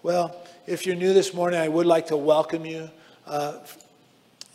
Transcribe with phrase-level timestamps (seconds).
[0.00, 2.88] Well, if you're new this morning, I would like to welcome you.
[3.26, 3.58] Uh,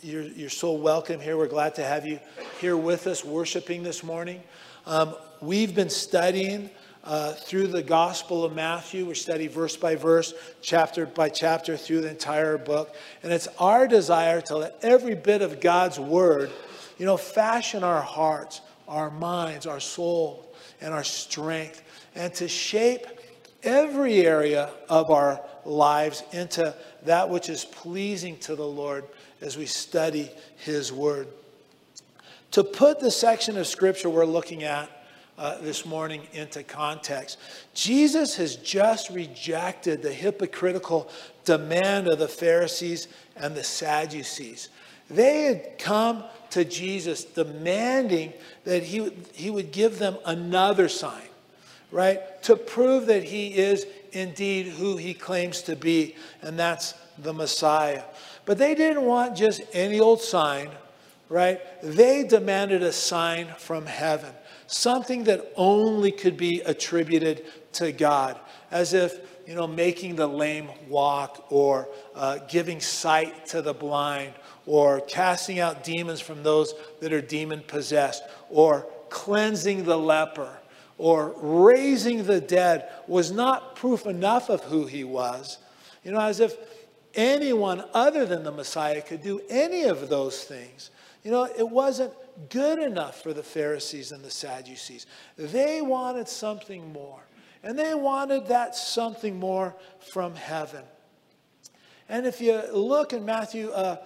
[0.02, 1.36] you're, you're so welcome here.
[1.36, 2.18] We're glad to have you
[2.62, 4.42] here with us worshiping this morning.
[4.86, 6.70] Um, we've been studying
[7.04, 9.04] uh, through the Gospel of Matthew.
[9.04, 10.32] We study verse by verse,
[10.62, 12.94] chapter by chapter through the entire book.
[13.22, 16.50] And it's our desire to let every bit of God's Word,
[16.96, 20.50] you know, fashion our hearts, our minds, our soul,
[20.80, 21.82] and our strength,
[22.14, 23.06] and to shape
[23.64, 26.74] every area of our lives into
[27.04, 29.04] that which is pleasing to the Lord
[29.40, 31.28] as we study His Word.
[32.52, 34.88] To put the section of Scripture we're looking at
[35.36, 37.38] uh, this morning into context,
[37.74, 41.10] Jesus has just rejected the hypocritical
[41.44, 44.68] demand of the Pharisees and the Sadducees.
[45.10, 48.32] They had come to Jesus demanding
[48.64, 51.28] that he, he would give them another sign,
[51.94, 52.42] right?
[52.42, 58.02] To prove that he is indeed who he claims to be, and that's the Messiah.
[58.44, 60.70] But they didn't want just any old sign,
[61.28, 61.60] right?
[61.82, 64.34] They demanded a sign from heaven,
[64.66, 68.40] something that only could be attributed to God,
[68.72, 74.34] as if, you know, making the lame walk or uh, giving sight to the blind
[74.66, 80.58] or casting out demons from those that are demon possessed, or cleansing the leper,
[80.98, 85.58] or raising the dead was not proof enough of who he was.
[86.02, 86.56] You know, as if
[87.14, 90.90] anyone other than the Messiah could do any of those things.
[91.22, 92.12] You know, it wasn't
[92.50, 95.06] good enough for the Pharisees and the Sadducees.
[95.36, 97.20] They wanted something more.
[97.62, 99.74] And they wanted that something more
[100.12, 100.84] from heaven.
[102.10, 103.96] And if you look in Matthew uh,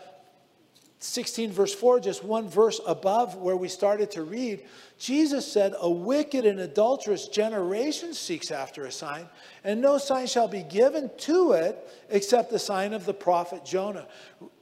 [1.00, 4.64] 16, verse 4, just one verse above where we started to read,
[4.98, 9.28] Jesus said, A wicked and adulterous generation seeks after a sign,
[9.62, 14.08] and no sign shall be given to it except the sign of the prophet Jonah.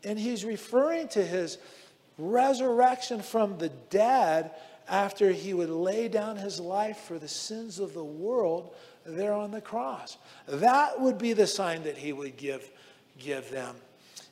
[0.04, 1.56] And he's referring to his
[2.18, 4.50] resurrection from the dead
[4.88, 8.74] after he would lay down his life for the sins of the world
[9.06, 10.18] there on the cross.
[10.46, 12.70] That would be the sign that he would give,
[13.18, 13.74] give them.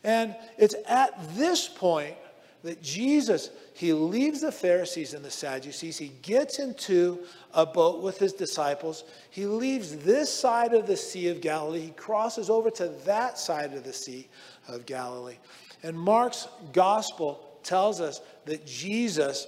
[0.05, 2.17] And it's at this point
[2.63, 5.99] that Jesus, he leaves the Pharisees and the Sadducees.
[5.99, 7.21] He gets into
[7.53, 9.05] a boat with his disciples.
[9.31, 11.81] He leaves this side of the Sea of Galilee.
[11.81, 14.29] He crosses over to that side of the Sea
[14.69, 15.37] of Galilee.
[15.83, 19.47] And Mark's gospel tells us that Jesus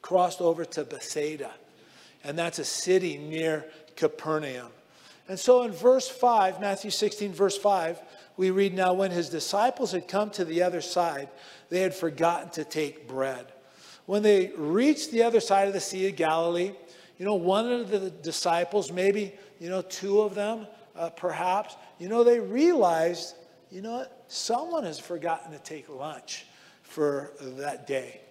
[0.00, 1.52] crossed over to Bethsaida.
[2.24, 4.70] And that's a city near Capernaum.
[5.28, 8.00] And so in verse 5, Matthew 16, verse 5,
[8.36, 11.28] we read now when his disciples had come to the other side,
[11.68, 13.46] they had forgotten to take bread.
[14.06, 16.72] When they reached the other side of the Sea of Galilee,
[17.18, 20.66] you know, one of the disciples, maybe, you know, two of them,
[20.96, 23.36] uh, perhaps, you know, they realized,
[23.70, 26.46] you know someone has forgotten to take lunch
[26.82, 28.21] for that day.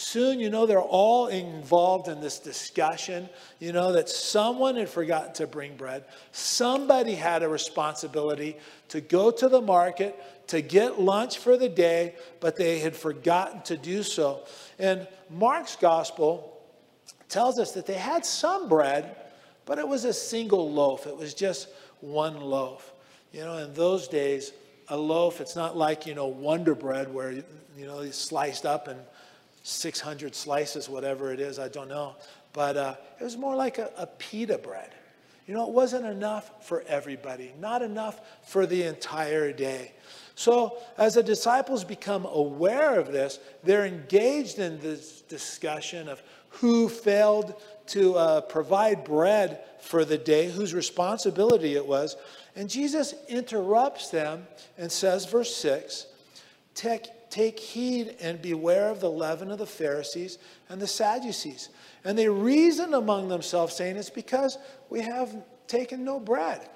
[0.00, 3.28] Soon, you know, they're all involved in this discussion,
[3.58, 6.06] you know, that someone had forgotten to bring bread.
[6.32, 8.56] Somebody had a responsibility
[8.88, 13.60] to go to the market to get lunch for the day, but they had forgotten
[13.64, 14.46] to do so.
[14.78, 16.58] And Mark's gospel
[17.28, 19.14] tells us that they had some bread,
[19.66, 21.06] but it was a single loaf.
[21.06, 21.68] It was just
[22.00, 22.90] one loaf.
[23.32, 24.52] You know, in those days,
[24.88, 27.44] a loaf, it's not like, you know, Wonder Bread where, you
[27.86, 28.98] know, it's sliced up and
[29.62, 32.16] 600 slices, whatever it is, I don't know.
[32.52, 34.90] But uh, it was more like a, a pita bread.
[35.46, 39.92] You know, it wasn't enough for everybody, not enough for the entire day.
[40.36, 46.88] So, as the disciples become aware of this, they're engaged in this discussion of who
[46.88, 52.16] failed to uh, provide bread for the day, whose responsibility it was.
[52.54, 54.46] And Jesus interrupts them
[54.78, 56.06] and says, verse 6
[56.74, 61.68] Take, Take heed and beware of the leaven of the Pharisees and the Sadducees.
[62.04, 64.58] And they reasoned among themselves, saying, It's because
[64.88, 65.34] we have
[65.66, 66.68] taken no bread.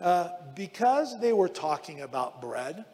[0.00, 2.84] Uh, because they were talking about bread,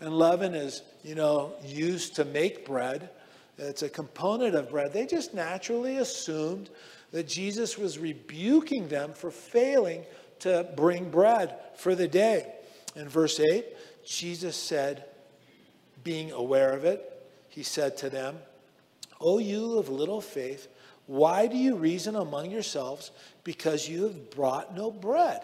[0.00, 3.10] and leaven is, you know, used to make bread,
[3.56, 6.68] it's a component of bread, they just naturally assumed
[7.12, 10.04] that Jesus was rebuking them for failing
[10.40, 12.52] to bring bread for the day.
[12.96, 13.64] In verse 8,
[14.04, 15.04] Jesus said,
[16.04, 17.06] being aware of it,
[17.48, 18.38] he said to them,
[19.20, 20.68] O you of little faith,
[21.06, 23.10] why do you reason among yourselves
[23.42, 25.42] because you have brought no bread?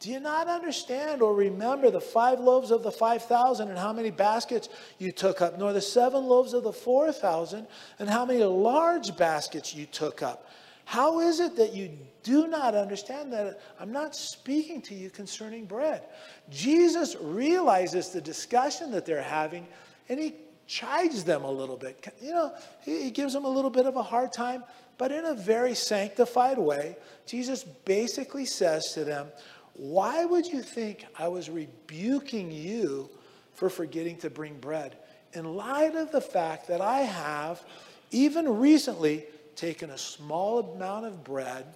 [0.00, 4.10] Do you not understand or remember the five loaves of the 5,000 and how many
[4.10, 4.68] baskets
[4.98, 7.66] you took up, nor the seven loaves of the 4,000
[7.98, 10.46] and how many large baskets you took up?
[10.84, 11.90] How is it that you
[12.22, 16.02] do not understand that I'm not speaking to you concerning bread?
[16.50, 19.66] Jesus realizes the discussion that they're having
[20.08, 20.34] and he
[20.66, 22.06] chides them a little bit.
[22.20, 24.64] You know, he, gives them a little bit of a hard time,
[24.98, 26.96] but in a very sanctified way.
[27.26, 29.28] Jesus basically says to them,
[29.74, 33.10] Why would you think I was rebuking you
[33.54, 34.96] for forgetting to bring bread?
[35.32, 37.62] In light of the fact that I have,
[38.10, 39.24] even recently,
[39.56, 41.66] taken a small amount of bread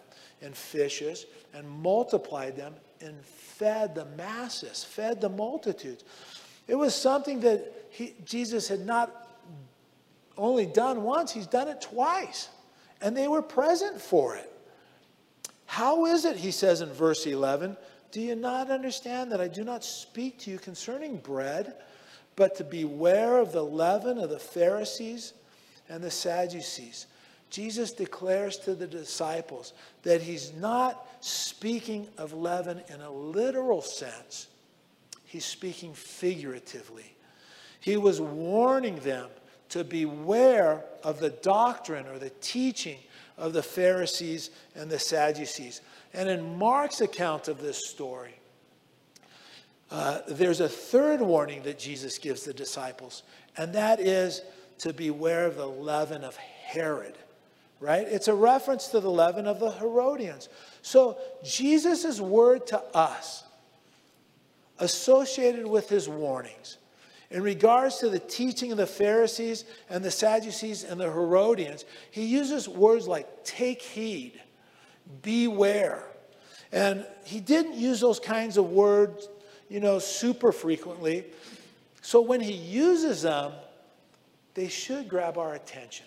[0.42, 6.04] and fishes and multiplied them and fed the masses, fed the multitudes.
[6.66, 9.28] It was something that he, Jesus had not
[10.36, 12.48] only done once, he's done it twice.
[13.00, 14.52] And they were present for it.
[15.66, 17.76] How is it, he says in verse 11,
[18.10, 21.74] do you not understand that I do not speak to you concerning bread,
[22.36, 25.34] but to beware of the leaven of the Pharisees
[25.88, 27.06] and the Sadducees?
[27.50, 29.72] Jesus declares to the disciples
[30.02, 34.48] that he's not speaking of leaven in a literal sense,
[35.24, 37.14] he's speaking figuratively.
[37.80, 39.30] He was warning them
[39.70, 42.98] to beware of the doctrine or the teaching
[43.36, 45.80] of the Pharisees and the Sadducees.
[46.12, 48.34] And in Mark's account of this story,
[49.90, 53.22] uh, there's a third warning that Jesus gives the disciples,
[53.56, 54.42] and that is
[54.78, 57.16] to beware of the leaven of Herod
[57.80, 58.06] right?
[58.08, 60.48] It's a reference to the leaven of the Herodians.
[60.82, 63.44] So Jesus' word to us,
[64.78, 66.78] associated with his warnings,
[67.30, 72.24] in regards to the teaching of the Pharisees and the Sadducees and the Herodians, he
[72.24, 74.40] uses words like take heed,
[75.22, 76.04] beware.
[76.72, 79.28] And he didn't use those kinds of words,
[79.68, 81.26] you know, super frequently.
[82.00, 83.52] So when he uses them,
[84.54, 86.06] they should grab our attention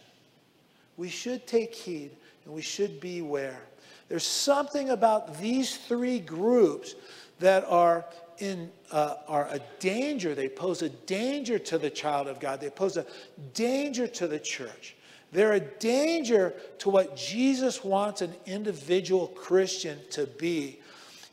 [0.97, 2.11] we should take heed
[2.45, 3.61] and we should beware.
[4.09, 6.95] There's something about these three groups
[7.39, 8.05] that are
[8.39, 10.35] in uh, are a danger.
[10.35, 12.59] They pose a danger to the child of God.
[12.59, 13.05] They pose a
[13.53, 14.95] danger to the church.
[15.31, 20.79] They're a danger to what Jesus wants an individual Christian to be.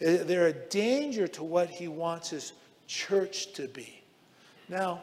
[0.00, 2.52] Uh, they're a danger to what he wants his
[2.87, 4.00] church to be.
[4.69, 5.00] Now,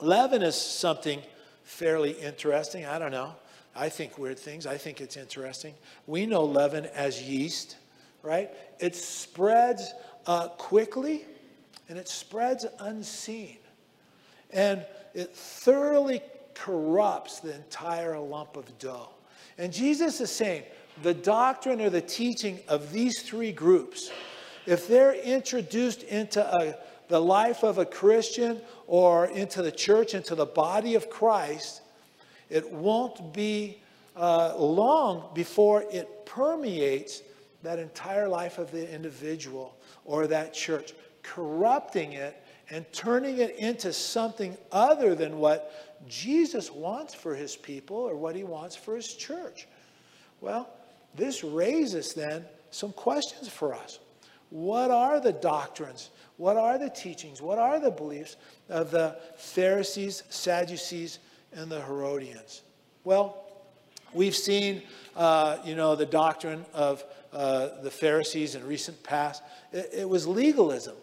[0.00, 1.20] leaven is something
[1.64, 2.86] fairly interesting.
[2.86, 3.34] I don't know.
[3.78, 4.66] I think weird things.
[4.66, 5.72] I think it's interesting.
[6.08, 7.76] We know leaven as yeast,
[8.24, 8.50] right?
[8.80, 9.94] It spreads
[10.26, 11.24] uh, quickly
[11.88, 13.58] and it spreads unseen.
[14.50, 14.84] And
[15.14, 16.22] it thoroughly
[16.54, 19.10] corrupts the entire lump of dough.
[19.58, 20.64] And Jesus is saying
[21.02, 24.10] the doctrine or the teaching of these three groups,
[24.66, 26.74] if they're introduced into a,
[27.06, 31.82] the life of a Christian or into the church, into the body of Christ,
[32.50, 33.80] it won't be
[34.16, 37.22] uh, long before it permeates
[37.62, 43.92] that entire life of the individual or that church, corrupting it and turning it into
[43.92, 49.14] something other than what Jesus wants for his people or what he wants for his
[49.14, 49.66] church.
[50.40, 50.68] Well,
[51.14, 53.98] this raises then some questions for us.
[54.50, 56.10] What are the doctrines?
[56.36, 57.42] What are the teachings?
[57.42, 58.36] What are the beliefs
[58.68, 61.18] of the Pharisees, Sadducees,
[61.52, 62.62] and the Herodians?
[63.04, 63.44] Well,
[64.12, 64.82] we've seen,
[65.16, 69.42] uh, you know, the doctrine of uh, the Pharisees in recent past.
[69.72, 70.96] It, it was legalism.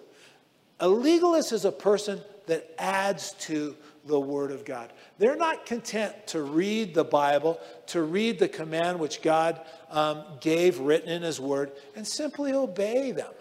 [0.79, 3.75] A legalist is a person that adds to
[4.05, 4.91] the Word of God.
[5.17, 9.59] They're not content to read the Bible, to read the command which God
[9.89, 13.31] um, gave written in His Word, and simply obey them,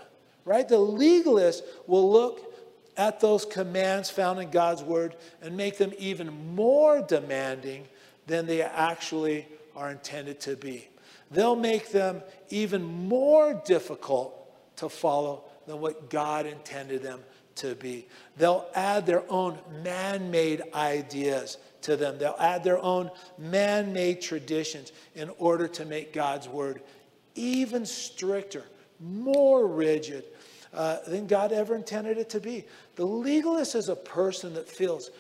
[0.45, 0.67] right?
[0.67, 2.54] The legalist will look
[2.97, 7.87] at those commands found in God's word and make them even more demanding
[8.27, 9.47] than they actually
[9.77, 10.89] are intended to be.
[11.31, 17.21] They'll make them even more difficult to follow than what God intended them
[17.57, 18.07] to be.
[18.37, 24.23] They'll add their own man made ideas to them, they'll add their own man made
[24.23, 26.81] traditions in order to make God's word
[27.35, 28.65] even stricter,
[29.01, 30.25] more rigid,
[30.75, 32.65] uh, than God ever intended it to be.
[32.97, 35.11] The legalist is a person that feels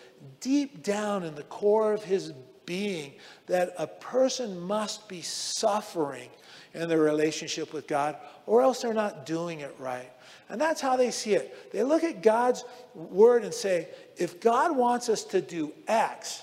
[0.41, 2.33] deep down in the core of his
[2.67, 3.13] being
[3.47, 6.29] that a person must be suffering
[6.73, 10.11] in their relationship with God, or else they're not doing it right.
[10.49, 11.73] And that's how they see it.
[11.73, 16.43] They look at God's word and say, if God wants us to do X,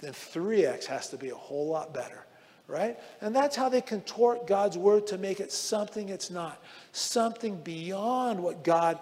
[0.00, 2.26] then 3X has to be a whole lot better
[2.72, 2.98] right?
[3.20, 8.42] And that's how they contort God's word to make it something it's not, something beyond
[8.42, 8.98] what God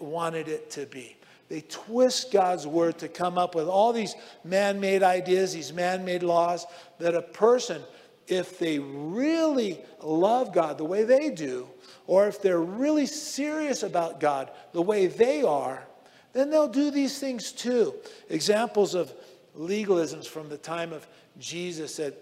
[0.00, 1.16] wanted it to be.
[1.48, 6.04] They twist God's word to come up with all these man made ideas, these man
[6.04, 6.64] made laws
[6.98, 7.82] that a person
[8.28, 11.68] if they really love God the way they do,
[12.06, 15.86] or if they're really serious about God the way they are,
[16.32, 17.94] then they'll do these things too.
[18.30, 19.12] Examples of
[19.58, 21.06] legalisms from the time of
[21.38, 22.14] Jesus that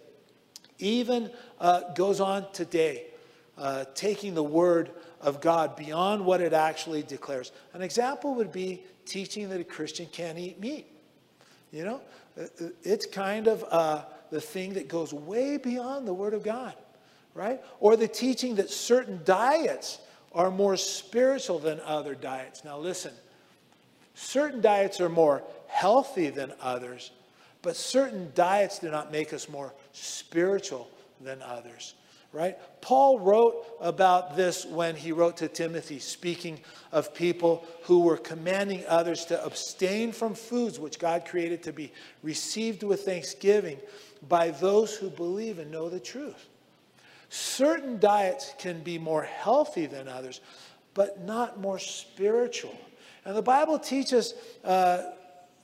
[0.78, 3.06] even uh, goes on today,
[3.56, 7.52] uh, taking the word of God beyond what it actually declares.
[7.74, 10.86] An example would be teaching that a Christian can't eat meat.
[11.72, 12.00] You know,
[12.82, 16.74] it's kind of uh, the thing that goes way beyond the Word of God,
[17.34, 17.60] right?
[17.78, 19.98] Or the teaching that certain diets
[20.32, 22.64] are more spiritual than other diets.
[22.64, 23.12] Now, listen,
[24.14, 27.10] certain diets are more healthy than others,
[27.62, 30.88] but certain diets do not make us more spiritual
[31.20, 31.94] than others
[32.32, 32.56] right?
[32.80, 36.60] Paul wrote about this when he wrote to Timothy, speaking
[36.92, 41.92] of people who were commanding others to abstain from foods which God created to be
[42.22, 43.78] received with thanksgiving
[44.28, 46.46] by those who believe and know the truth.
[47.30, 50.40] Certain diets can be more healthy than others,
[50.94, 52.76] but not more spiritual.
[53.24, 54.34] And the Bible teaches
[54.64, 55.02] uh,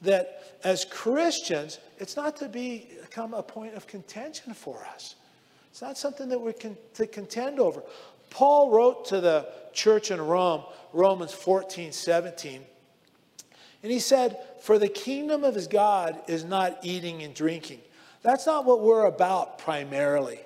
[0.02, 5.16] that as Christians, it's not to become a point of contention for us.
[5.76, 7.82] It's not something that we're con- to contend over.
[8.30, 10.62] Paul wrote to the church in Rome,
[10.94, 12.62] Romans 14, 17,
[13.82, 17.82] and he said, For the kingdom of his God is not eating and drinking.
[18.22, 20.40] That's not what we're about primarily,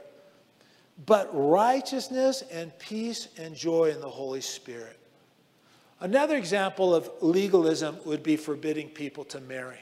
[1.07, 4.99] but righteousness and peace and joy in the Holy Spirit.
[6.01, 9.79] Another example of legalism would be forbidding people to marry.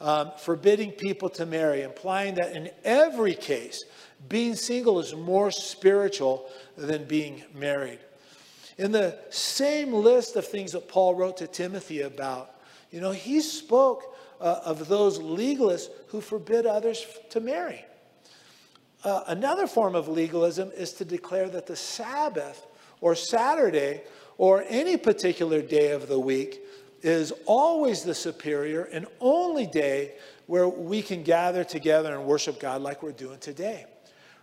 [0.00, 3.84] Um, forbidding people to marry, implying that in every case,
[4.28, 8.00] being single is more spiritual than being married.
[8.78, 12.54] In the same list of things that Paul wrote to Timothy about,
[12.90, 17.84] you know, he spoke uh, of those legalists who forbid others to marry.
[19.04, 22.66] Uh, another form of legalism is to declare that the Sabbath
[23.00, 24.02] or Saturday
[24.38, 26.60] or any particular day of the week
[27.02, 30.12] is always the superior and only day
[30.46, 33.86] where we can gather together and worship God like we're doing today.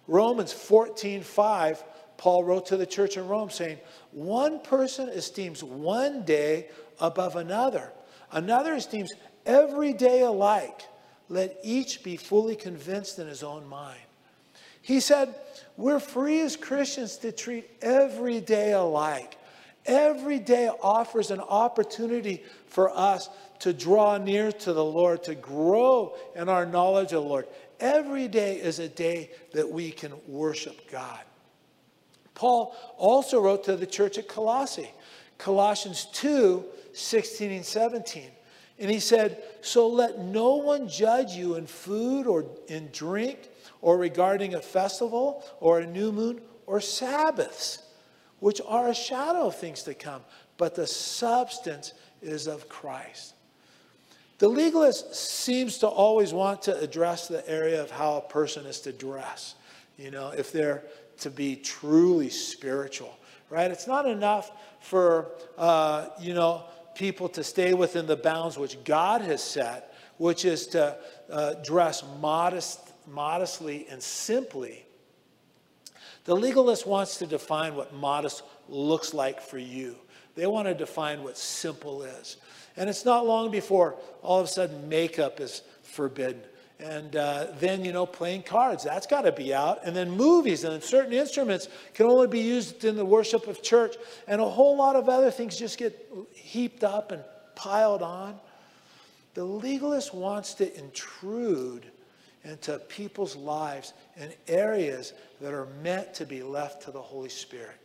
[0.07, 1.83] Romans 14 5,
[2.17, 3.77] Paul wrote to the church in Rome saying,
[4.11, 6.67] One person esteems one day
[6.99, 7.91] above another,
[8.31, 9.11] another esteems
[9.45, 10.81] every day alike.
[11.29, 13.99] Let each be fully convinced in his own mind.
[14.81, 15.35] He said,
[15.75, 19.37] We're free as Christians to treat every day alike.
[19.85, 26.15] Every day offers an opportunity for us to draw near to the Lord, to grow
[26.35, 27.47] in our knowledge of the Lord.
[27.79, 31.19] Every day is a day that we can worship God.
[32.33, 34.91] Paul also wrote to the church at Colossae,
[35.37, 38.31] Colossians 2 16 and 17.
[38.79, 43.49] And he said, So let no one judge you in food or in drink
[43.81, 47.83] or regarding a festival or a new moon or Sabbaths,
[48.39, 50.21] which are a shadow of things to come,
[50.57, 53.33] but the substance is of Christ.
[54.39, 58.79] The legalist seems to always want to address the area of how a person is
[58.81, 59.55] to dress,
[59.97, 60.83] you know, if they're
[61.19, 63.17] to be truly spiritual,
[63.49, 63.71] right?
[63.71, 69.21] It's not enough for, uh, you know, people to stay within the bounds which God
[69.21, 70.97] has set, which is to
[71.31, 74.85] uh, dress modest, modestly and simply.
[76.25, 79.95] The legalist wants to define what modest looks like for you.
[80.35, 82.37] They want to define what simple is.
[82.77, 86.41] And it's not long before all of a sudden makeup is forbidden.
[86.79, 89.79] And uh, then, you know, playing cards, that's got to be out.
[89.83, 93.95] And then movies and certain instruments can only be used in the worship of church.
[94.27, 97.23] And a whole lot of other things just get heaped up and
[97.55, 98.39] piled on.
[99.33, 101.87] The legalist wants to intrude
[102.43, 107.77] into people's lives in areas that are meant to be left to the Holy Spirit.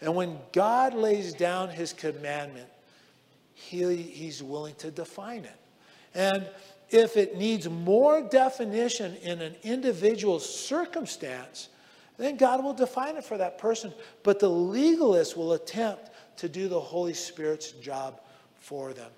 [0.00, 2.68] And when God lays down his commandment,
[3.58, 5.56] he, he's willing to define it.
[6.14, 6.46] And
[6.90, 11.70] if it needs more definition in an individual's circumstance,
[12.18, 13.92] then God will define it for that person.
[14.22, 18.20] But the legalist will attempt to do the Holy Spirit's job
[18.60, 19.10] for them.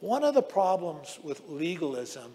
[0.00, 2.32] One of the problems with legalism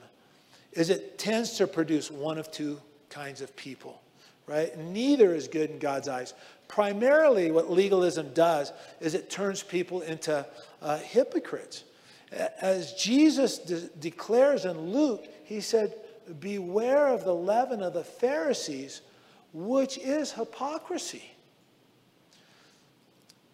[0.72, 4.02] is it tends to produce one of two kinds of people,
[4.48, 4.78] right?
[4.78, 6.34] Neither is good in God's eyes
[6.74, 10.44] primarily what legalism does is it turns people into
[10.82, 11.84] uh, hypocrites.
[12.32, 15.94] As Jesus de- declares in Luke, he said,
[16.40, 19.02] Beware of the leaven of the Pharisees,
[19.54, 21.30] which is hypocrisy.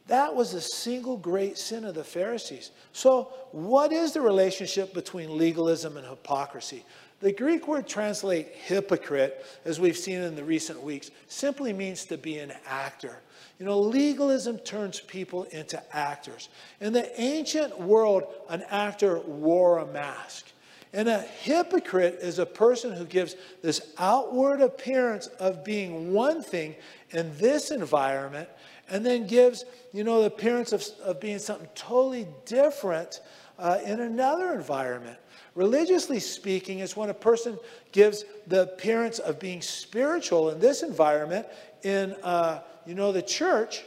[0.08, 2.72] That was the single great sin of the Pharisees.
[2.94, 6.86] So, what is the relationship between legalism and hypocrisy?
[7.20, 12.18] The Greek word translate hypocrite, as we've seen in the recent weeks, simply means to
[12.18, 13.20] be an actor.
[13.60, 16.48] You know, legalism turns people into actors.
[16.80, 20.48] In the ancient world, an actor wore a mask.
[20.94, 26.76] And a hypocrite is a person who gives this outward appearance of being one thing
[27.12, 28.50] in this environment
[28.90, 33.22] and then gives, you know, the appearance of, of being something totally different
[33.60, 35.18] uh, in another environment.
[35.56, 37.58] Religiously speaking, it's when a person
[37.92, 41.48] gives the appearance of being spiritual in this environment
[41.84, 43.84] in, uh, you know, the church.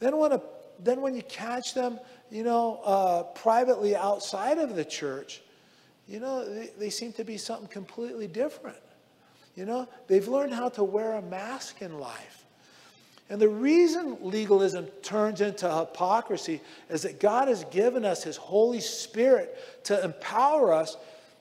[0.00, 0.42] Then when, a,
[0.80, 1.98] then when you catch them,
[2.30, 5.42] you know, uh, privately outside of the church,
[6.06, 8.78] you know, they, they seem to be something completely different.
[9.54, 12.44] You know, they've learned how to wear a mask in life.
[13.30, 18.80] And the reason legalism turns into hypocrisy is that God has given us His Holy
[18.80, 20.96] Spirit to empower us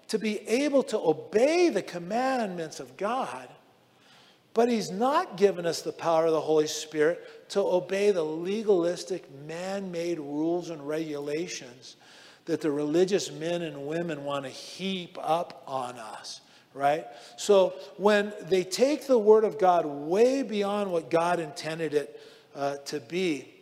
[0.10, 3.48] to be able to obey the commandments of God.
[4.54, 9.32] But He's not given us the power of the Holy Spirit to obey the legalistic,
[9.46, 11.96] man made rules and regulations
[12.46, 16.42] that the religious men and women want to heap up on us
[16.78, 17.08] right?
[17.36, 22.22] So when they take the Word of God way beyond what God intended it
[22.56, 23.54] uh, to be,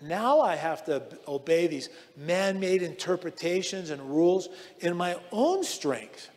[0.00, 4.48] now I have to obey these man made interpretations and rules
[4.80, 6.30] in my own strength.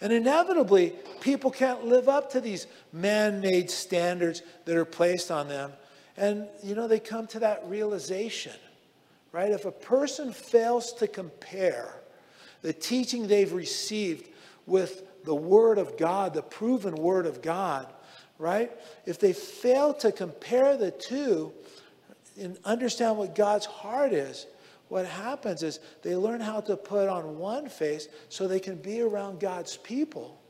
[0.00, 5.48] And inevitably, people can't live up to these man made standards that are placed on
[5.48, 5.72] them.
[6.18, 8.52] And, you know, they come to that realization,
[9.32, 9.50] right?
[9.50, 11.94] If a person fails to compare
[12.60, 14.28] the teaching they've received
[14.66, 17.92] with the Word of God, the proven Word of God,
[18.38, 18.70] right?
[19.04, 21.52] If they fail to compare the two
[22.40, 24.46] and understand what God's heart is,
[24.88, 29.02] what happens is they learn how to put on one face so they can be
[29.02, 30.40] around God's people.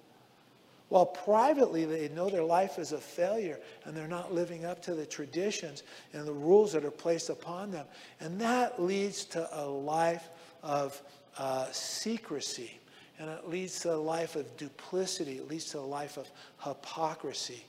[0.88, 4.94] While privately they know their life is a failure and they're not living up to
[4.94, 7.86] the traditions and the rules that are placed upon them.
[8.20, 10.28] And that leads to a life
[10.62, 11.02] of
[11.38, 12.78] uh, secrecy
[13.18, 15.38] and it leads to a life of duplicity.
[15.38, 16.30] It leads to a life of
[16.62, 17.64] hypocrisy.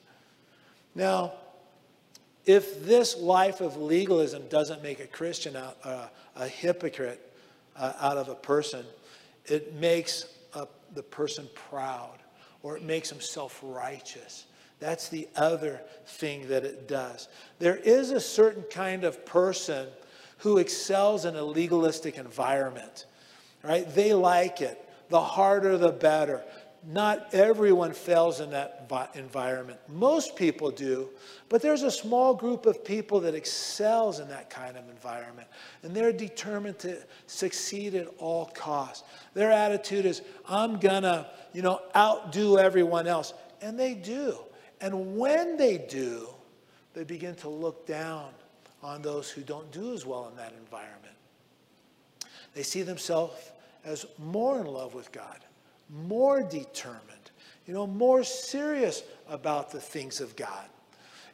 [0.95, 1.33] Now,
[2.45, 7.33] if this life of legalism doesn't make a Christian out, uh, a hypocrite
[7.75, 8.85] uh, out of a person,
[9.45, 12.19] it makes a, the person proud
[12.63, 14.45] or it makes him self righteous.
[14.79, 17.27] That's the other thing that it does.
[17.59, 19.87] There is a certain kind of person
[20.39, 23.05] who excels in a legalistic environment,
[23.63, 23.91] right?
[23.95, 26.43] They like it the harder the better.
[26.89, 29.79] Not everyone fails in that environment.
[29.89, 31.09] Most people do,
[31.49, 35.49] but there's a small group of people that excels in that kind of environment,
[35.83, 39.03] and they're determined to succeed at all costs.
[39.33, 44.37] Their attitude is, "I'm gonna, you know, outdo everyone else," and they do.
[44.79, 46.29] And when they do,
[46.93, 48.29] they begin to look down
[48.81, 51.15] on those who don't do as well in that environment.
[52.53, 53.33] They see themselves
[53.87, 55.39] as more in love with God,
[55.89, 57.31] more determined,
[57.65, 60.65] you know, more serious about the things of God.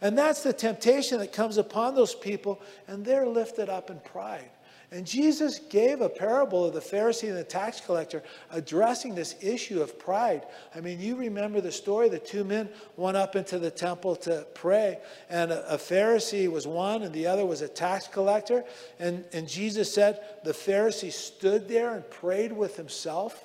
[0.01, 4.49] And that's the temptation that comes upon those people, and they're lifted up in pride.
[4.93, 9.81] And Jesus gave a parable of the Pharisee and the tax collector addressing this issue
[9.81, 10.45] of pride.
[10.75, 14.45] I mean, you remember the story the two men went up into the temple to
[14.53, 14.99] pray,
[15.31, 18.63] and a, a Pharisee was one, and the other was a tax collector.
[18.99, 23.43] And, and Jesus said, The Pharisee stood there and prayed with himself.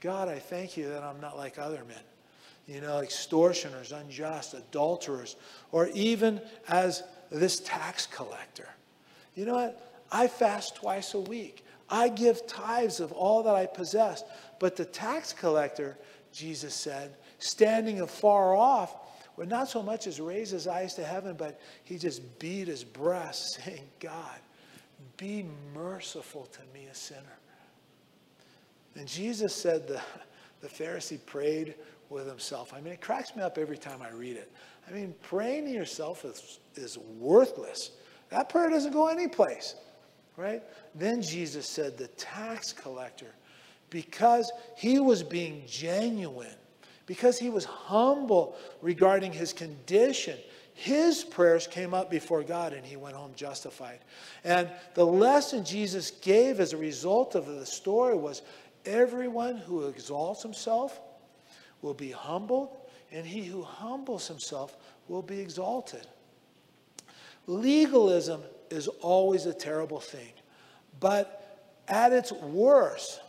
[0.00, 2.00] God, I thank you that I'm not like other men
[2.66, 5.34] you know, extortioners, unjust, adulterers,
[5.72, 8.68] or even as this tax collector.
[9.34, 9.89] You know what?
[10.10, 11.64] I fast twice a week.
[11.88, 14.22] I give tithes of all that I possess.
[14.58, 15.98] But the tax collector,
[16.32, 18.94] Jesus said, standing afar off,
[19.36, 22.84] would not so much as raise his eyes to heaven, but he just beat his
[22.84, 24.38] breast, saying, God,
[25.16, 27.38] be merciful to me, a sinner.
[28.96, 30.00] And Jesus said the,
[30.60, 31.74] the Pharisee prayed
[32.10, 32.74] with himself.
[32.74, 34.52] I mean, it cracks me up every time I read it.
[34.88, 37.92] I mean, praying to yourself is, is worthless.
[38.30, 39.74] That prayer doesn't go anyplace
[40.40, 40.62] right?
[40.94, 43.32] Then Jesus said, the tax collector,
[43.90, 46.54] because he was being genuine,
[47.06, 50.38] because he was humble regarding his condition,
[50.74, 53.98] his prayers came up before God and he went home justified.
[54.44, 58.42] And the lesson Jesus gave as a result of the story was
[58.86, 61.00] everyone who exalts himself
[61.82, 62.76] will be humbled,
[63.12, 64.76] and he who humbles himself
[65.08, 66.06] will be exalted.
[67.46, 70.32] Legalism is always a terrible thing.
[70.98, 73.20] But at its worst,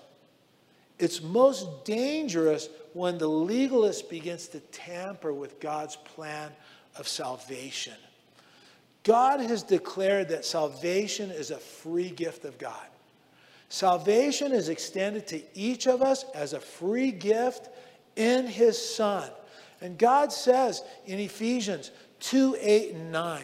[1.00, 6.52] it's most dangerous when the legalist begins to tamper with God's plan
[6.96, 7.96] of salvation.
[9.04, 12.86] God has declared that salvation is a free gift of God.
[13.70, 17.70] Salvation is extended to each of us as a free gift
[18.16, 19.30] in His Son.
[19.80, 23.44] And God says in Ephesians 2 8 and 9,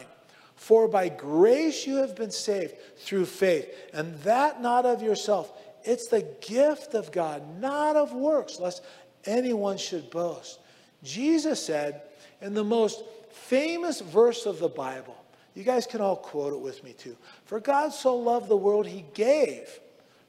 [0.58, 5.52] For by grace you have been saved through faith, and that not of yourself.
[5.84, 8.82] It's the gift of God, not of works, lest
[9.24, 10.58] anyone should boast.
[11.04, 12.02] Jesus said
[12.42, 15.16] in the most famous verse of the Bible,
[15.54, 17.16] you guys can all quote it with me too.
[17.44, 19.78] For God so loved the world, he gave,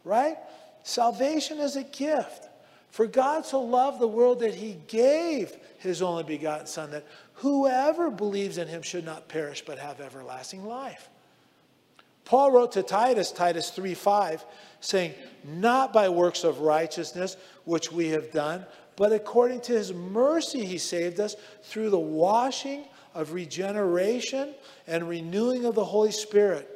[0.04, 0.38] right?
[0.84, 2.46] Salvation is a gift.
[2.92, 7.06] For God so loved the world that he gave his only begotten Son, that
[7.40, 11.10] whoever believes in him should not perish but have everlasting life.
[12.26, 14.46] Paul wrote to Titus, Titus 3 5,
[14.82, 20.66] saying, Not by works of righteousness which we have done, but according to his mercy
[20.66, 24.54] he saved us through the washing of regeneration
[24.86, 26.76] and renewing of the Holy Spirit.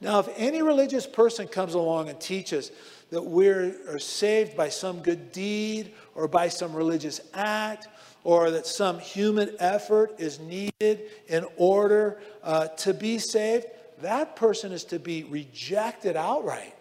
[0.00, 2.72] Now, if any religious person comes along and teaches
[3.10, 7.88] that we're saved by some good deed or by some religious act
[8.26, 13.66] or that some human effort is needed in order uh, to be saved,
[14.02, 16.74] that person is to be rejected outright.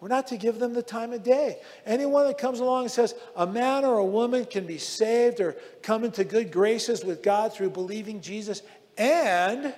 [0.00, 1.60] We're not to give them the time of day.
[1.86, 5.56] Anyone that comes along and says a man or a woman can be saved or
[5.80, 8.60] come into good graces with God through believing Jesus
[8.98, 9.72] and,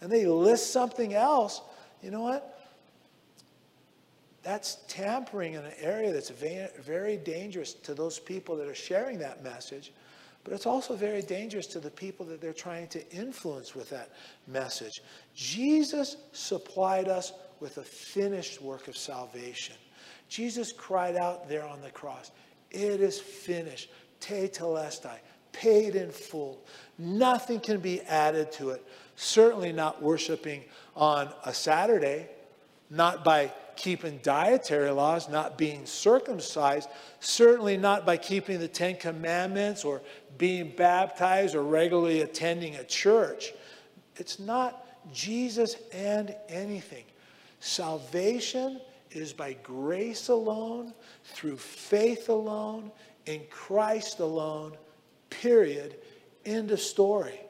[0.00, 1.60] and they list something else,
[2.02, 2.53] you know what?
[4.44, 9.42] That's tampering in an area that's very dangerous to those people that are sharing that
[9.42, 9.92] message.
[10.44, 14.10] But it's also very dangerous to the people that they're trying to influence with that
[14.46, 15.00] message.
[15.34, 19.76] Jesus supplied us with a finished work of salvation.
[20.28, 22.30] Jesus cried out there on the cross,
[22.70, 23.90] It is finished.
[24.20, 25.18] Tetelestai,
[25.52, 26.64] paid in full.
[26.98, 28.86] Nothing can be added to it.
[29.16, 30.64] Certainly not worshiping
[30.96, 32.28] on a Saturday,
[32.90, 36.88] not by keeping dietary laws, not being circumcised,
[37.20, 40.02] certainly not by keeping the Ten Commandments or
[40.38, 43.52] being baptized or regularly attending a church.
[44.16, 47.04] It's not Jesus and anything.
[47.60, 50.92] Salvation is by grace alone,
[51.24, 52.90] through faith alone,
[53.26, 54.76] in Christ alone,
[55.30, 55.96] period.
[56.44, 57.40] End of story.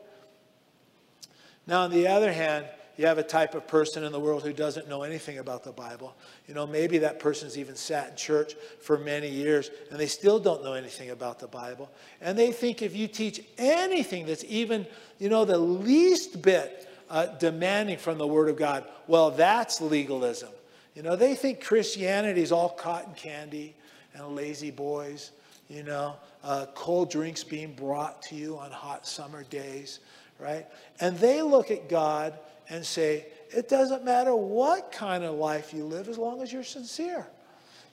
[1.67, 4.53] Now, on the other hand, you have a type of person in the world who
[4.53, 6.15] doesn't know anything about the Bible.
[6.47, 10.39] You know, maybe that person's even sat in church for many years and they still
[10.39, 11.91] don't know anything about the Bible.
[12.21, 14.87] And they think if you teach anything that's even,
[15.19, 20.51] you know, the least bit uh, demanding from the Word of God, well, that's legalism.
[20.95, 23.75] You know, they think Christianity is all cotton candy
[24.15, 25.33] and lazy boys,
[25.69, 29.99] you know, uh, cold drinks being brought to you on hot summer days,
[30.39, 30.67] right?
[31.01, 35.85] And they look at God and say, it doesn't matter what kind of life you
[35.85, 37.27] live as long as you're sincere.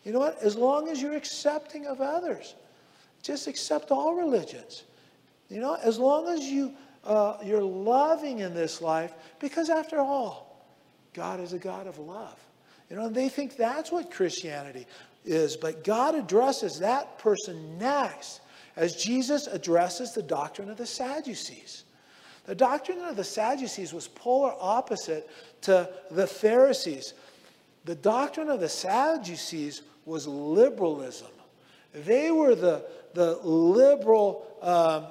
[0.04, 0.42] You know what?
[0.42, 2.56] As long as you're accepting of others,
[3.22, 4.84] just accept all religions.
[5.50, 10.66] You know, as long as you uh, you're loving in this life, because after all,
[11.14, 12.38] God is a God of love.
[12.90, 14.86] You know, and they think that's what Christianity
[15.26, 18.42] is, but God addresses that person next
[18.76, 21.86] as Jesus addresses the doctrine of the Sadducees.
[22.46, 25.30] The doctrine of the Sadducees was polar opposite
[25.62, 27.14] to the Pharisees.
[27.86, 31.32] The doctrine of the Sadducees was liberalism.
[31.94, 35.06] They were the, the liberal um,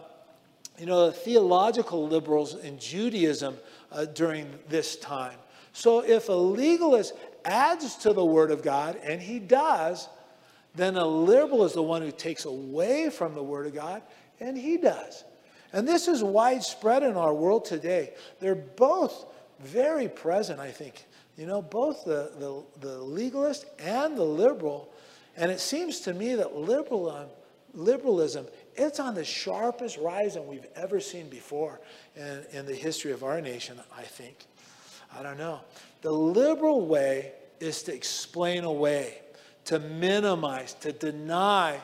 [0.80, 3.56] you know, the theological liberals in Judaism
[3.92, 5.36] uh, during this time.
[5.74, 7.12] So if a legalist
[7.44, 10.08] adds to the Word of God, and he does,
[10.74, 14.02] then a liberal is the one who takes away from the Word of God,
[14.40, 15.24] and he does.
[15.72, 18.14] And this is widespread in our world today.
[18.40, 19.26] They're both
[19.60, 21.06] very present, I think.
[21.36, 24.92] You know, both the, the, the legalist and the liberal.
[25.36, 27.26] And it seems to me that liberal, um,
[27.72, 31.80] liberalism it's on the sharpest rise than we've ever seen before
[32.16, 34.46] in, in the history of our nation, I think.
[35.16, 35.60] I don't know.
[36.02, 39.18] The liberal way is to explain away,
[39.66, 41.78] to minimize, to deny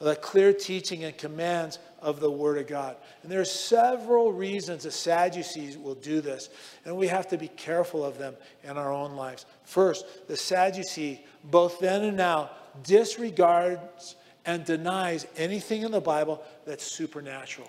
[0.00, 2.96] the clear teaching and commands of the Word of God.
[3.22, 6.48] And there are several reasons the Sadducees will do this,
[6.84, 9.46] and we have to be careful of them in our own lives.
[9.64, 12.50] First, the Sadducee, both then and now,
[12.84, 17.68] disregards and denies anything in the Bible that's supernatural.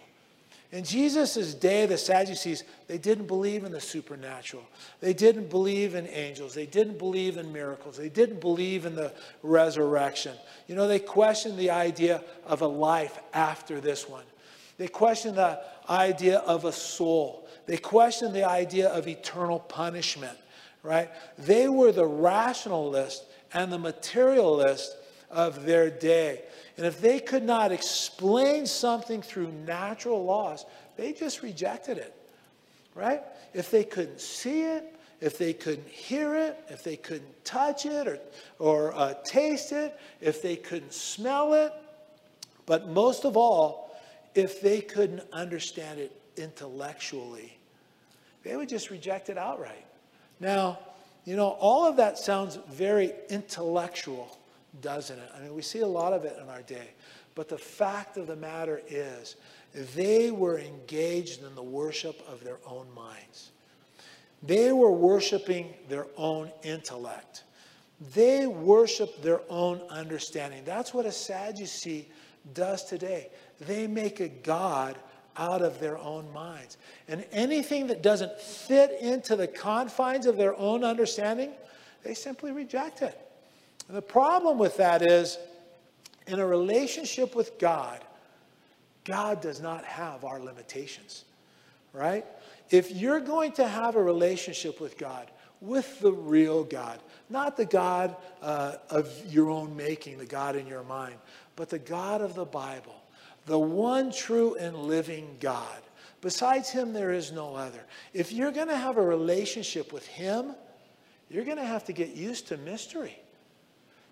[0.72, 4.64] In Jesus' day, the Sadducees, they didn't believe in the supernatural.
[5.00, 6.54] They didn't believe in angels.
[6.54, 7.98] They didn't believe in miracles.
[7.98, 10.36] They didn't believe in the resurrection.
[10.68, 14.26] You know, they questioned the idea of a life after this one.
[14.78, 17.48] They questioned the idea of a soul.
[17.66, 20.38] They questioned the idea of eternal punishment,
[20.84, 21.10] right?
[21.40, 24.96] They were the rationalist and the materialist
[25.30, 26.44] of their day.
[26.78, 30.66] And if they could not explain something through natural laws,
[30.96, 32.16] they just rejected it,
[32.96, 33.22] right?
[33.54, 38.08] If they couldn't see it, if they couldn't hear it, if they couldn't touch it
[38.08, 38.20] or,
[38.60, 41.74] or uh, taste it, if they couldn't smell it,
[42.66, 43.98] but most of all,
[44.36, 47.58] if they couldn't understand it intellectually,
[48.44, 49.86] they would just reject it outright.
[50.40, 50.80] Now,
[51.26, 54.39] you know, all of that sounds very intellectual
[54.82, 55.30] doesn't it?
[55.36, 56.90] I mean, we see a lot of it in our day.
[57.36, 59.36] But the fact of the matter is,
[59.96, 63.52] they were engaged in the worship of their own minds.
[64.42, 67.44] They were worshiping their own intellect.
[68.14, 70.64] They worship their own understanding.
[70.66, 72.08] That's what a Sadducee
[72.54, 73.30] does today.
[73.60, 74.98] They make a God
[75.36, 76.78] out of their own minds.
[77.08, 81.52] And anything that doesn't fit into the confines of their own understanding,
[82.04, 83.29] they simply reject it.
[83.90, 85.40] And the problem with that is,
[86.28, 88.06] in a relationship with God,
[89.04, 91.26] God does not have our limitations,
[91.92, 92.24] right?
[92.70, 97.00] If you're going to have a relationship with God, with the real God,
[97.32, 101.16] not the God uh, of your own making, the God in your mind,
[101.56, 102.96] but the God of the Bible,
[103.48, 105.82] the one true and living God.
[106.22, 107.84] Besides Him, there is no other.
[108.14, 110.54] If you're going to have a relationship with Him,
[111.28, 113.18] you're going to have to get used to mystery.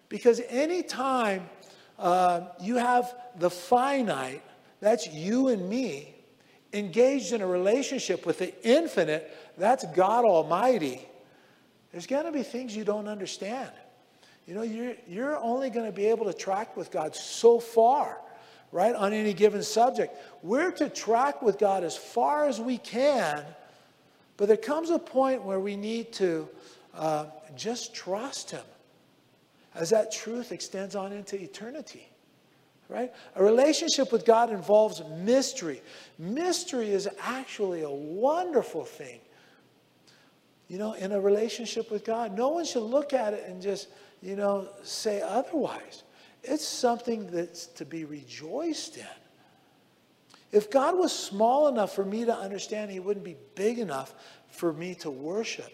[0.09, 1.49] Because anytime
[1.99, 4.43] uh, you have the finite,
[4.79, 6.15] that's you and me,
[6.73, 11.01] engaged in a relationship with the infinite, that's God Almighty,
[11.91, 13.71] there's going to be things you don't understand.
[14.45, 18.17] You know, you're, you're only going to be able to track with God so far,
[18.71, 20.15] right, on any given subject.
[20.41, 23.43] We're to track with God as far as we can,
[24.37, 26.47] but there comes a point where we need to
[26.93, 28.63] uh, just trust Him
[29.77, 32.09] as that truth extends on into eternity.
[32.89, 33.13] Right?
[33.35, 35.81] A relationship with God involves mystery.
[36.17, 39.19] Mystery is actually a wonderful thing.
[40.69, 43.89] You know, in a relationship with God, no one should look at it and just,
[44.21, 46.03] you know, say otherwise.
[46.43, 49.05] It's something that's to be rejoiced in.
[50.51, 54.13] If God was small enough for me to understand, He wouldn't be big enough
[54.49, 55.71] for me to worship.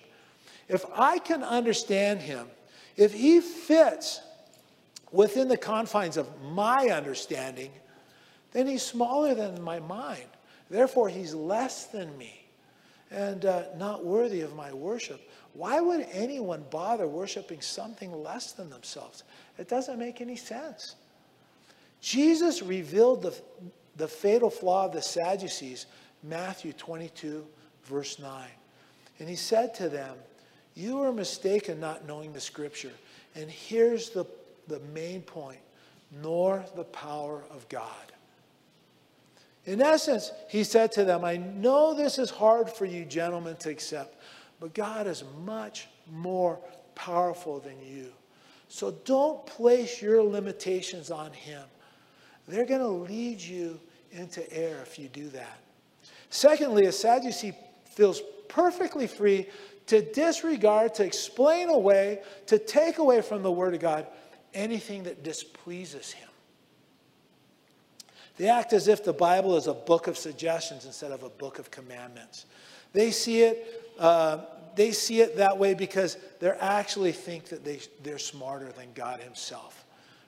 [0.67, 2.47] If I can understand Him,
[2.95, 4.21] if he fits
[5.11, 7.71] within the confines of my understanding,
[8.51, 10.27] then he's smaller than my mind.
[10.69, 12.45] Therefore, he's less than me
[13.11, 15.21] and uh, not worthy of my worship.
[15.53, 19.23] Why would anyone bother worshiping something less than themselves?
[19.57, 20.95] It doesn't make any sense.
[22.01, 23.35] Jesus revealed the,
[23.97, 25.85] the fatal flaw of the Sadducees,
[26.23, 27.45] Matthew 22,
[27.85, 28.47] verse 9.
[29.19, 30.17] And he said to them,
[30.75, 32.91] you are mistaken not knowing the scripture.
[33.35, 34.25] And here's the,
[34.67, 35.59] the main point
[36.21, 37.87] nor the power of God.
[39.65, 43.69] In essence, he said to them, I know this is hard for you gentlemen to
[43.69, 44.21] accept,
[44.59, 46.59] but God is much more
[46.95, 48.11] powerful than you.
[48.67, 51.63] So don't place your limitations on him.
[52.47, 53.79] They're going to lead you
[54.11, 55.59] into error if you do that.
[56.29, 57.53] Secondly, a Sadducee
[57.85, 59.47] feels perfectly free
[59.87, 64.07] to disregard, to explain away, to take away from the Word of God
[64.53, 66.29] anything that displeases Him.
[68.37, 71.59] They act as if the Bible is a book of suggestions instead of a book
[71.59, 72.45] of commandments.
[72.91, 74.39] They see it, uh,
[74.75, 79.19] they see it that way because they actually think that they, they're smarter than God
[79.19, 79.85] Himself,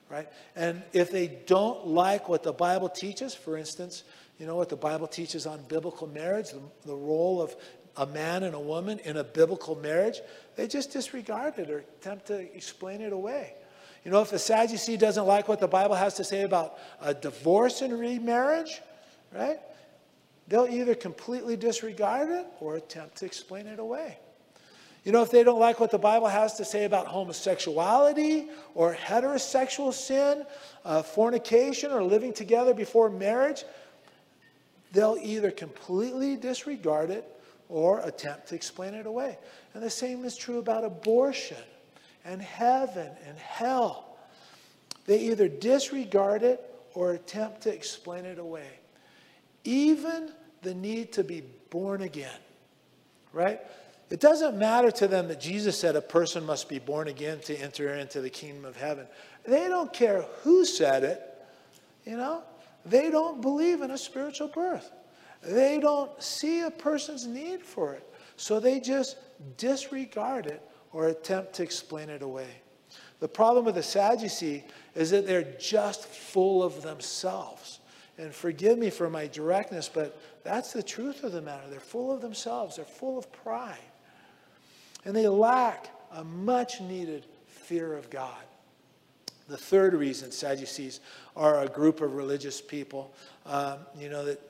[0.08, 0.28] right?
[0.54, 4.04] And if they don't like what the Bible teaches, for instance,
[4.38, 7.56] you know what the Bible teaches on biblical marriage, the, the role of
[7.96, 10.20] a man and a woman in a biblical marriage,
[10.54, 13.54] they just disregard it or attempt to explain it away.
[14.04, 17.12] You know, if a Sadducee doesn't like what the Bible has to say about a
[17.12, 18.80] divorce and remarriage,
[19.34, 19.58] right?
[20.48, 24.18] They'll either completely disregard it or attempt to explain it away.
[25.04, 28.94] You know, if they don't like what the Bible has to say about homosexuality or
[28.94, 30.44] heterosexual sin,
[30.84, 33.64] uh, fornication, or living together before marriage,
[34.92, 37.24] they'll either completely disregard it
[37.68, 39.38] or attempt to explain it away.
[39.74, 41.56] And the same is true about abortion
[42.24, 44.16] and heaven and hell.
[45.06, 46.62] They either disregard it
[46.94, 48.68] or attempt to explain it away.
[49.64, 52.38] Even the need to be born again,
[53.32, 53.60] right?
[54.08, 57.56] It doesn't matter to them that Jesus said a person must be born again to
[57.56, 59.06] enter into the kingdom of heaven.
[59.44, 61.22] They don't care who said it,
[62.04, 62.42] you know?
[62.84, 64.90] They don't believe in a spiritual birth.
[65.46, 68.02] They don't see a person's need for it.
[68.36, 69.16] So they just
[69.56, 70.60] disregard it
[70.92, 72.48] or attempt to explain it away.
[73.20, 77.80] The problem with the Sadducee is that they're just full of themselves.
[78.18, 81.68] And forgive me for my directness, but that's the truth of the matter.
[81.70, 83.78] They're full of themselves, they're full of pride.
[85.04, 88.42] And they lack a much needed fear of God.
[89.48, 91.00] The third reason Sadducees
[91.36, 94.40] are a group of religious people, um, you know, that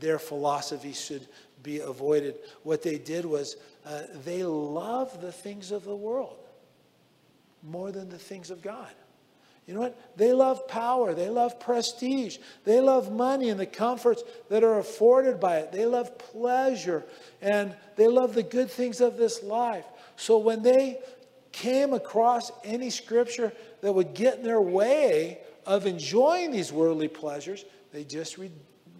[0.00, 1.26] their philosophy should
[1.62, 2.36] be avoided.
[2.62, 6.38] What they did was uh, they love the things of the world
[7.62, 8.90] more than the things of God.
[9.66, 10.16] You know what?
[10.16, 11.12] They love power.
[11.12, 12.38] They love prestige.
[12.64, 15.72] They love money and the comforts that are afforded by it.
[15.72, 17.04] They love pleasure
[17.42, 19.84] and they love the good things of this life.
[20.14, 21.00] So when they
[21.50, 27.64] came across any scripture that would get in their way of enjoying these worldly pleasures,
[27.92, 28.52] they just re-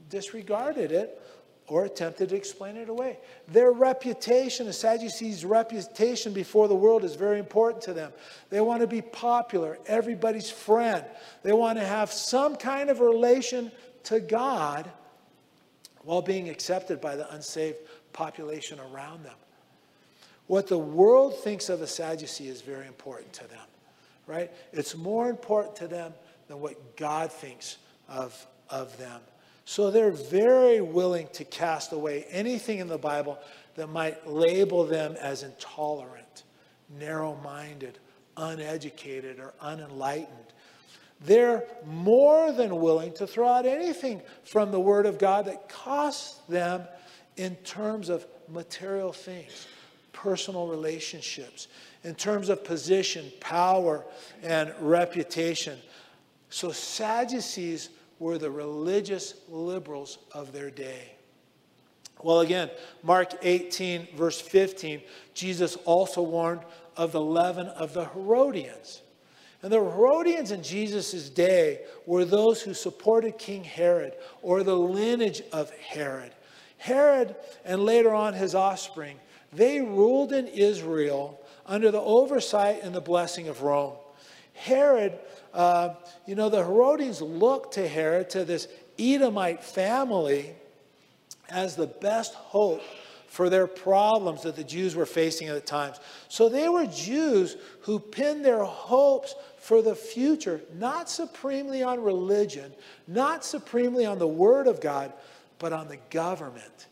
[0.09, 1.21] disregarded it
[1.69, 3.19] or attempted to explain it away.
[3.49, 8.13] Their reputation, the Sadducees' reputation before the world is very important to them.
[8.51, 11.05] They want to be popular, everybody's friend.
[11.43, 13.73] They want to have some kind of relation
[14.05, 14.89] to God
[16.05, 17.79] while being accepted by the unsaved
[18.13, 19.35] population around them.
[20.47, 23.67] What the world thinks of a Sadducee is very important to them,
[24.29, 24.53] right?
[24.73, 26.15] It's more important to them
[26.47, 29.21] than what God thinks of, of them.
[29.69, 33.37] So they're very willing to cast away anything in the Bible
[33.75, 36.45] that might label them as intolerant,
[36.99, 37.99] narrow minded,
[38.37, 40.53] uneducated, or unenlightened.
[41.21, 46.37] They're more than willing to throw out anything from the Word of God that costs
[46.49, 46.85] them
[47.37, 49.67] in terms of material things,
[50.13, 51.67] personal relationships,
[52.05, 54.05] in terms of position, power,
[54.45, 55.77] and reputation.
[56.51, 61.13] So Sadducees were the religious liberals of their day.
[62.23, 62.71] Well, again,
[63.03, 65.03] Mark 18, verse 15,
[65.35, 66.63] Jesus also warned
[66.97, 69.03] of the leaven of the Herodians.
[69.63, 75.43] And the Herodians in Jesus' day were those who supported King Herod or the lineage
[75.53, 76.33] of Herod.
[76.79, 79.19] Herod and later on his offspring,
[79.53, 83.97] they ruled in Israel under the oversight and the blessing of Rome.
[84.53, 85.19] Herod
[85.57, 85.95] uh,
[86.27, 90.55] you know, the Herodians looked to Herod, to this Edomite family,
[91.49, 92.83] as the best hope
[93.27, 95.99] for their problems that the Jews were facing at the times.
[96.29, 102.73] So they were Jews who pinned their hopes for the future, not supremely on religion,
[103.07, 105.13] not supremely on the Word of God,
[105.59, 106.87] but on the government,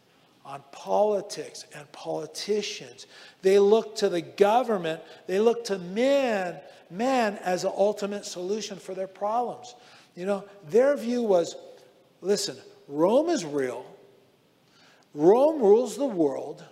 [0.44, 3.06] on politics and politicians.
[3.42, 6.58] They looked to the government, they looked to men
[6.90, 9.74] man as an ultimate solution for their problems.
[10.14, 11.56] You know, their view was
[12.20, 12.56] listen,
[12.88, 13.84] Rome is real,
[15.12, 16.64] Rome rules the world.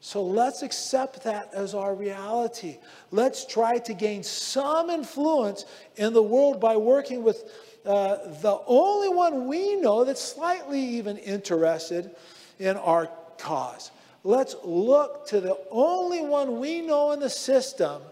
[0.00, 2.76] So let's accept that as our reality.
[3.10, 5.64] Let's try to gain some influence
[5.96, 7.42] in the world by working with
[7.84, 12.14] uh, the only one we know that's slightly even interested
[12.60, 13.90] in our cause.
[14.22, 18.02] Let's look to the only one we know in the system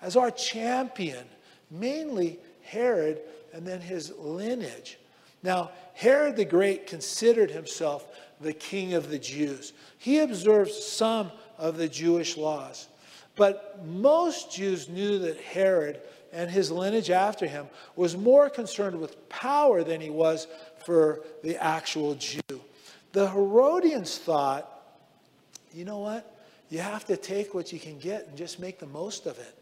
[0.00, 1.24] as our champion,
[1.70, 3.20] mainly Herod
[3.52, 4.98] and then his lineage.
[5.42, 8.06] Now, Herod the Great considered himself
[8.40, 9.72] the king of the Jews.
[9.98, 12.88] He observed some of the Jewish laws.
[13.36, 16.00] But most Jews knew that Herod
[16.32, 20.46] and his lineage after him was more concerned with power than he was
[20.84, 22.40] for the actual Jew.
[23.12, 24.70] The Herodians thought,
[25.72, 26.36] you know what?
[26.68, 29.57] You have to take what you can get and just make the most of it.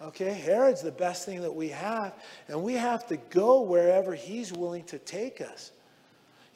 [0.00, 2.14] Okay, Herod's the best thing that we have,
[2.46, 5.72] and we have to go wherever he's willing to take us.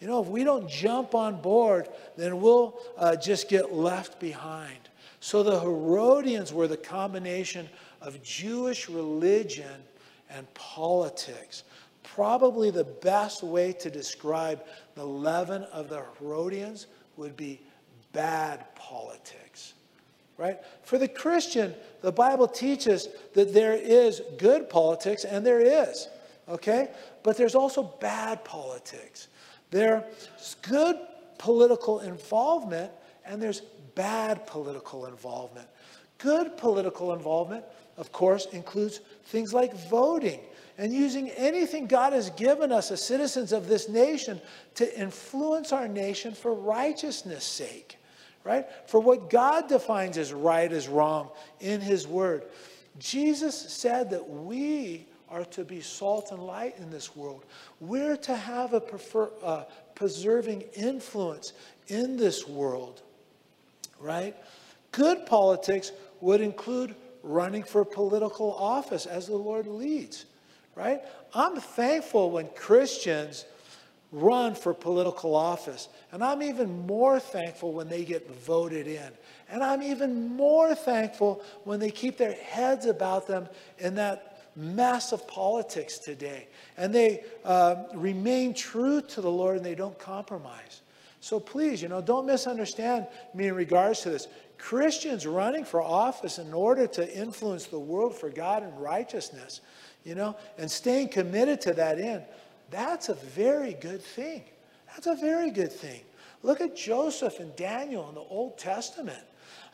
[0.00, 4.78] You know, if we don't jump on board, then we'll uh, just get left behind.
[5.20, 7.68] So the Herodians were the combination
[8.00, 9.83] of Jewish religion
[10.31, 11.64] and politics.
[12.02, 14.64] Probably the best way to describe
[14.94, 16.87] the leaven of the Herodians
[17.17, 17.60] would be
[18.12, 19.42] bad politics
[20.38, 20.58] right?
[20.83, 26.08] For the Christian, the Bible teaches that there is good politics, and there is,
[26.48, 26.90] okay?
[27.22, 29.28] But there's also bad politics.
[29.70, 30.96] There's good
[31.38, 32.90] political involvement,
[33.24, 33.62] and there's
[33.94, 35.68] bad political involvement.
[36.18, 37.64] Good political involvement,
[37.96, 40.40] of course, includes things like voting
[40.78, 44.40] and using anything God has given us as citizens of this nation
[44.76, 47.98] to influence our nation for righteousness' sake,
[48.45, 48.67] right?
[48.87, 51.31] For what God defines as right as wrong
[51.61, 52.45] in His Word.
[52.99, 57.45] Jesus said that we are to be salt and light in this world.
[57.81, 59.65] We're to have a prefer, uh,
[59.95, 61.55] preserving influence
[61.88, 63.01] in this world,
[63.99, 64.37] right?
[64.90, 70.27] Good politics would include running for political office as the Lord leads,
[70.75, 71.01] right?
[71.35, 73.47] I'm thankful when Christians
[74.13, 75.88] run for political office.
[76.13, 79.10] And I'm even more thankful when they get voted in.
[79.48, 83.48] And I'm even more thankful when they keep their heads about them
[83.79, 86.48] in that mess of politics today.
[86.77, 90.83] And they uh, remain true to the Lord and they don't compromise.
[91.21, 94.29] So please, you know, don't misunderstand me in regards to this.
[94.58, 99.60] Christians running for office in order to influence the world for God and righteousness,
[100.04, 102.25] you know, and staying committed to that end,
[102.73, 104.42] that's a very good thing.
[104.88, 106.00] That's a very good thing.
[106.42, 109.23] Look at Joseph and Daniel in the Old Testament.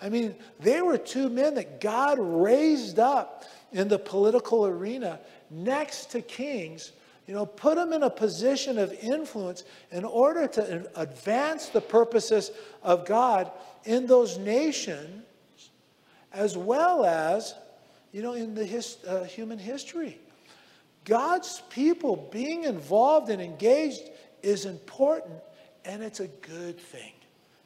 [0.02, 5.18] I mean, they were two men that God raised up in the political arena
[5.50, 6.92] next to kings,
[7.26, 12.50] you know, put them in a position of influence in order to advance the purposes
[12.82, 13.50] of God
[13.84, 15.24] in those nations,
[16.32, 17.54] as well as,
[18.12, 20.18] you know, in the uh, human history.
[21.08, 24.02] God's people being involved and engaged
[24.42, 25.40] is important,
[25.86, 27.12] and it's a good thing.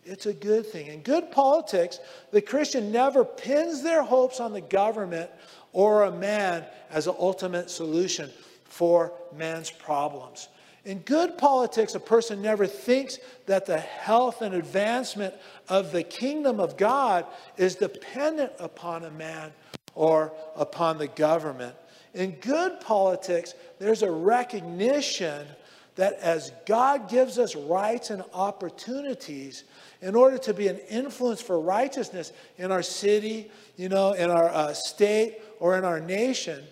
[0.05, 0.87] It's a good thing.
[0.87, 1.99] In good politics,
[2.31, 5.31] the Christian never pins their hopes on the government
[5.73, 8.31] or a man as an ultimate solution
[8.65, 10.49] for man's problems.
[10.85, 15.35] In good politics, a person never thinks that the health and advancement
[15.69, 17.27] of the kingdom of God
[17.57, 19.53] is dependent upon a man
[19.95, 21.77] or upon the government.
[22.15, 25.47] In good politics, there's a recognition
[25.95, 29.65] that as God gives us rights and opportunities,
[30.01, 34.49] in order to be an influence for righteousness in our city, you know, in our
[34.49, 36.63] uh, state, or in our nation.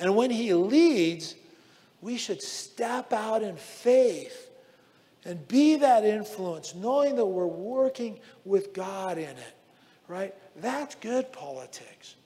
[0.00, 1.36] And when He leads,
[2.00, 4.50] we should step out in faith
[5.24, 9.56] and be that influence, knowing that we're working with God in it,
[10.08, 10.34] right?
[10.56, 12.16] That's good politics.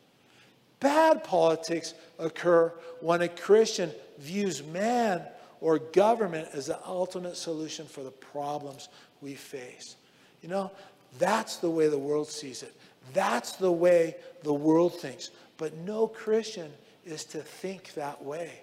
[0.84, 2.70] Bad politics occur
[3.00, 5.22] when a Christian views man
[5.62, 8.90] or government as the ultimate solution for the problems
[9.22, 9.96] we face.
[10.42, 10.70] You know,
[11.18, 12.74] that's the way the world sees it.
[13.14, 15.30] That's the way the world thinks.
[15.56, 16.70] But no Christian
[17.06, 18.60] is to think that way.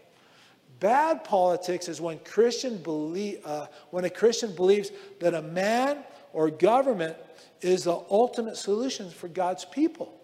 [0.79, 2.83] Bad politics is when Christian
[3.43, 4.91] uh, when a Christian believes
[5.21, 6.03] that a man
[6.33, 7.17] or government
[7.61, 10.20] is the ultimate solution for God's people,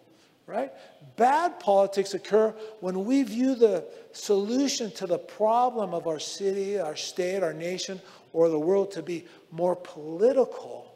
[0.48, 0.72] right?
[1.18, 6.96] Bad politics occur when we view the solution to the problem of our city, our
[6.96, 8.02] state, our nation,
[8.34, 10.92] or the world to be more political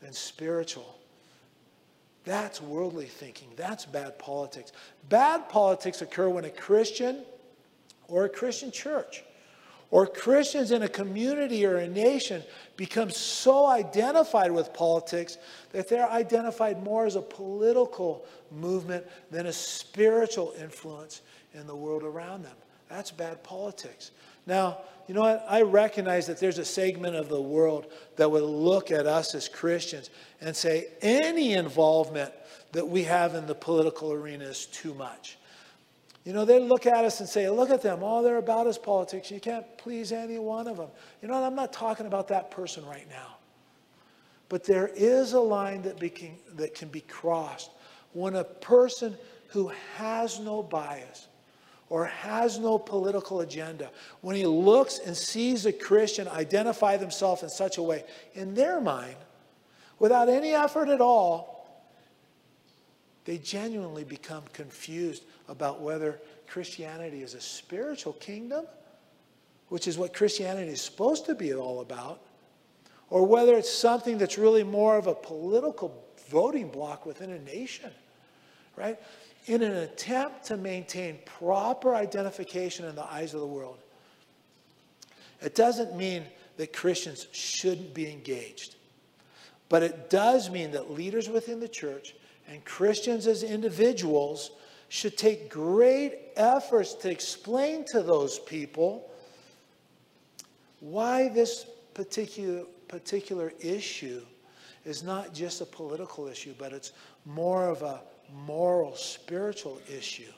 [0.00, 0.96] than spiritual.
[2.24, 3.48] That's worldly thinking.
[3.56, 4.72] That's bad politics.
[5.08, 7.24] Bad politics occur when a Christian
[8.06, 9.24] or a Christian church
[9.90, 12.42] or Christians in a community or a nation
[12.76, 15.38] become so identified with politics
[15.72, 21.22] that they're identified more as a political movement than a spiritual influence
[21.54, 22.56] in the world around them.
[22.88, 24.10] That's bad politics.
[24.46, 25.44] Now, you know what?
[25.48, 27.86] I recognize that there's a segment of the world
[28.16, 30.10] that would look at us as Christians
[30.40, 32.32] and say any involvement
[32.72, 35.38] that we have in the political arena is too much.
[36.28, 38.02] You know, they look at us and say, look at them.
[38.02, 39.30] All they're about is politics.
[39.30, 40.90] You can't please any one of them.
[41.22, 43.38] You know, I'm not talking about that person right now.
[44.50, 47.70] But there is a line that, became, that can be crossed
[48.12, 49.16] when a person
[49.46, 51.28] who has no bias,
[51.88, 57.48] or has no political agenda, when he looks and sees a Christian identify themselves in
[57.48, 58.04] such a way,
[58.34, 59.16] in their mind,
[59.98, 61.57] without any effort at all,
[63.28, 68.64] they genuinely become confused about whether Christianity is a spiritual kingdom,
[69.68, 72.22] which is what Christianity is supposed to be all about,
[73.10, 77.90] or whether it's something that's really more of a political voting block within a nation,
[78.76, 78.98] right?
[79.44, 83.76] in an attempt to maintain proper identification in the eyes of the world.
[85.42, 86.24] It doesn't mean
[86.56, 88.76] that Christians shouldn't be engaged,
[89.68, 92.14] but it does mean that leaders within the church
[92.48, 94.50] and Christians as individuals
[94.88, 99.10] should take great efforts to explain to those people
[100.80, 104.22] why this particular, particular issue
[104.84, 106.92] is not just a political issue, but it's
[107.26, 108.00] more of a
[108.46, 110.32] moral, spiritual issue,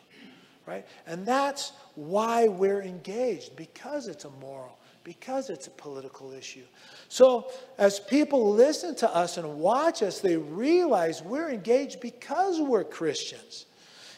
[0.66, 0.84] right?
[1.06, 6.64] And that's why we're engaged, because it's a moral, because it's a political issue.
[7.08, 12.84] So as people listen to us and watch us, they realize we're engaged because we're
[12.84, 13.66] Christians.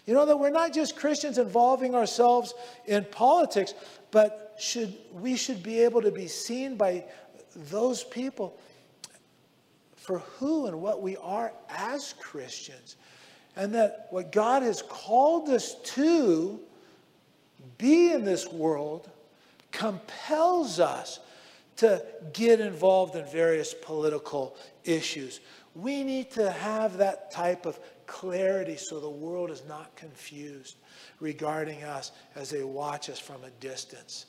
[0.06, 2.54] You know, that we're not just Christians involving ourselves
[2.86, 3.74] in politics,
[4.10, 7.04] but should, we should be able to be seen by
[7.54, 8.58] those people
[9.94, 12.96] for who and what we are as Christians.
[13.54, 16.58] And that what God has called us to
[17.78, 19.08] be in this world
[19.72, 21.18] compels us
[21.76, 25.40] to get involved in various political issues.
[25.74, 30.76] We need to have that type of clarity so the world is not confused
[31.18, 34.26] regarding us as they watch us from a distance.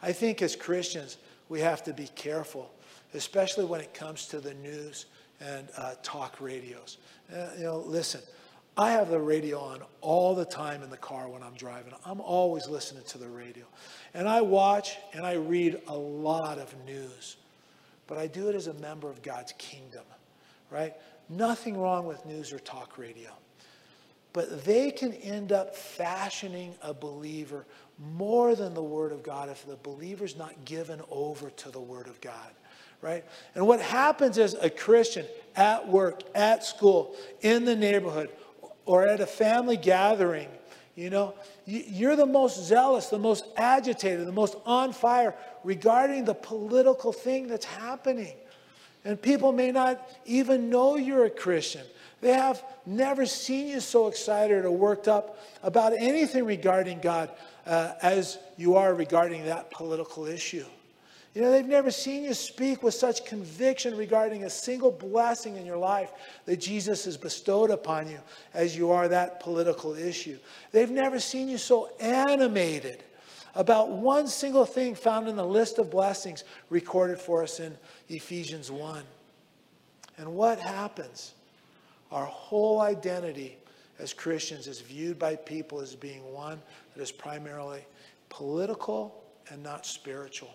[0.00, 1.16] I think as Christians,
[1.48, 2.72] we have to be careful,
[3.14, 5.06] especially when it comes to the news
[5.40, 6.98] and uh, talk radios.
[7.34, 8.20] Uh, you know, listen,
[8.76, 11.92] I have the radio on all the time in the car when I'm driving.
[12.06, 13.64] I'm always listening to the radio.
[14.14, 17.36] And I watch and I read a lot of news,
[18.06, 20.04] but I do it as a member of God's kingdom,
[20.70, 20.94] right?
[21.28, 23.30] Nothing wrong with news or talk radio.
[24.32, 27.66] But they can end up fashioning a believer
[28.16, 32.06] more than the Word of God if the believer's not given over to the Word
[32.06, 32.50] of God,
[33.02, 33.24] right?
[33.54, 38.30] And what happens is a Christian at work, at school, in the neighborhood,
[38.84, 40.48] or at a family gathering,
[40.94, 46.34] you know, you're the most zealous, the most agitated, the most on fire regarding the
[46.34, 48.34] political thing that's happening.
[49.04, 51.82] And people may not even know you're a Christian.
[52.20, 57.30] They have never seen you so excited or worked up about anything regarding God
[57.66, 60.64] uh, as you are regarding that political issue.
[61.34, 65.64] You know, they've never seen you speak with such conviction regarding a single blessing in
[65.64, 66.12] your life
[66.44, 68.18] that Jesus has bestowed upon you
[68.52, 70.38] as you are that political issue.
[70.72, 73.02] They've never seen you so animated
[73.54, 77.76] about one single thing found in the list of blessings recorded for us in
[78.10, 79.02] Ephesians 1.
[80.18, 81.34] And what happens?
[82.10, 83.56] Our whole identity
[83.98, 86.60] as Christians is viewed by people as being one
[86.94, 87.86] that is primarily
[88.28, 90.50] political and not spiritual.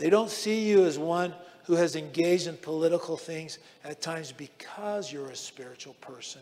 [0.00, 1.34] They don't see you as one
[1.64, 6.40] who has engaged in political things at times because you're a spiritual person,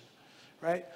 [0.60, 0.86] right?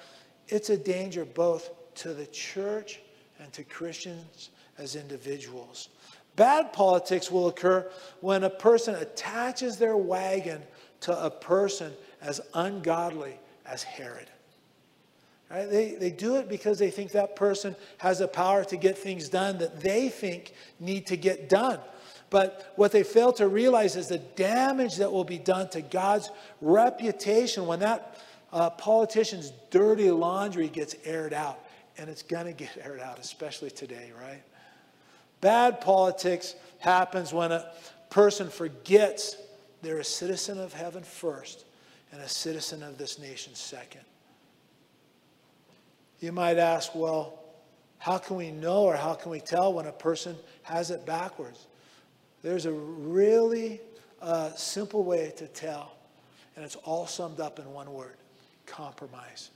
[0.47, 3.01] It's a danger both to the church
[3.41, 5.89] and to Christians as individuals.
[6.37, 7.91] Bad politics will occur
[8.21, 10.63] when a person attaches their wagon
[11.01, 14.31] to a person as ungodly as Herod.
[15.51, 15.69] Right?
[15.69, 19.29] They, they do it because they think that person has the power to get things
[19.29, 21.81] done that they think need to get done.
[22.33, 26.31] But what they fail to realize is the damage that will be done to God's
[26.63, 28.19] reputation when that
[28.55, 31.59] uh, politician's dirty laundry gets aired out.
[31.99, 34.43] And it's going to get aired out, especially today, right?
[35.43, 37.71] Bad politics happens when a
[38.09, 39.37] person forgets
[39.83, 41.67] they're a citizen of heaven first
[42.13, 44.05] and a citizen of this nation second.
[46.19, 47.41] You might ask, well,
[47.99, 51.67] how can we know or how can we tell when a person has it backwards?
[52.43, 53.81] There's a really
[54.21, 55.95] uh, simple way to tell,
[56.57, 58.17] and it's all summed up in one word
[58.67, 59.51] compromise.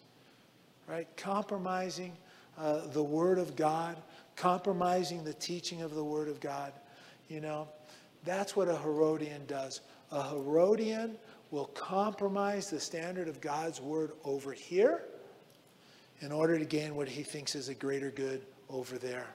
[0.86, 1.08] Right?
[1.16, 2.12] Compromising
[2.58, 3.96] uh, the Word of God,
[4.36, 6.72] compromising the teaching of the Word of God.
[7.28, 7.68] You know,
[8.24, 9.80] that's what a Herodian does.
[10.12, 11.16] A Herodian
[11.50, 15.02] will compromise the standard of God's Word over here
[16.20, 19.26] in order to gain what he thinks is a greater good over there.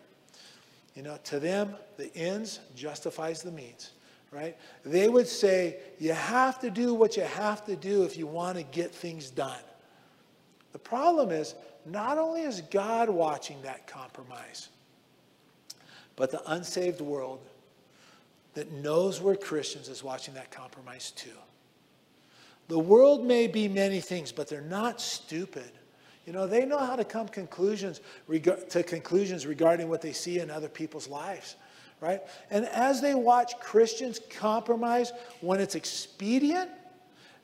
[0.95, 3.91] You know, to them, the ends justifies the means,
[4.31, 4.57] right?
[4.83, 8.57] They would say, you have to do what you have to do if you want
[8.57, 9.61] to get things done.
[10.73, 14.69] The problem is, not only is God watching that compromise,
[16.15, 17.39] but the unsaved world
[18.53, 21.29] that knows we're Christians is watching that compromise too.
[22.67, 25.71] The world may be many things, but they're not stupid.
[26.25, 28.01] You know, they know how to come conclusions
[28.69, 31.55] to conclusions regarding what they see in other people's lives,
[31.99, 32.21] right?
[32.49, 36.69] And as they watch Christians compromise when it's expedient,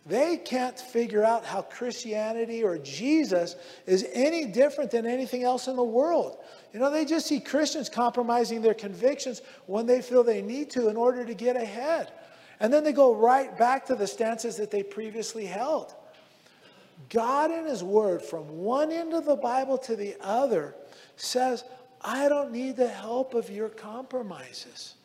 [0.06, 5.76] they can't figure out how Christianity or Jesus is any different than anything else in
[5.76, 6.38] the world.
[6.72, 10.88] You know, they just see Christians compromising their convictions when they feel they need to
[10.88, 12.14] in order to get ahead.
[12.60, 15.94] And then they go right back to the stances that they previously held.
[17.10, 20.76] God in His Word, from one end of the Bible to the other,
[21.16, 21.64] says,
[22.02, 24.96] I don't need the help of your compromises.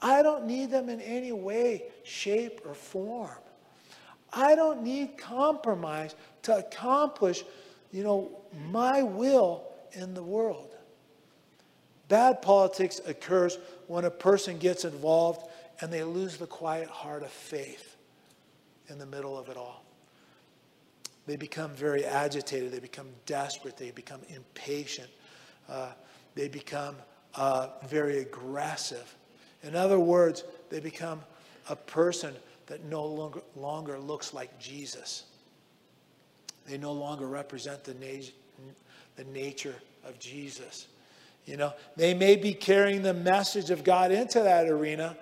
[0.00, 3.30] I don't need them in any way, shape, or form.
[4.32, 7.44] I don't need compromise to accomplish,
[7.92, 8.30] you know,
[8.70, 10.74] my will in the world.
[12.08, 15.48] Bad politics occurs when a person gets involved
[15.80, 17.96] and they lose the quiet heart of faith
[18.88, 19.84] in the middle of it all.
[21.30, 25.08] They become very agitated, they become desperate, they become impatient,
[25.68, 25.90] uh,
[26.34, 26.96] they become
[27.36, 29.14] uh, very aggressive.
[29.62, 31.20] In other words, they become
[31.68, 32.34] a person
[32.66, 35.26] that no longer, longer looks like Jesus.
[36.66, 38.74] They no longer represent the, na-
[39.14, 40.88] the nature of Jesus.
[41.46, 45.16] You know, they may be carrying the message of God into that arena,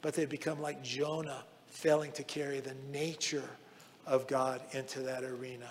[0.00, 3.50] but they become like Jonah, failing to carry the nature
[4.06, 5.70] of God into that arena.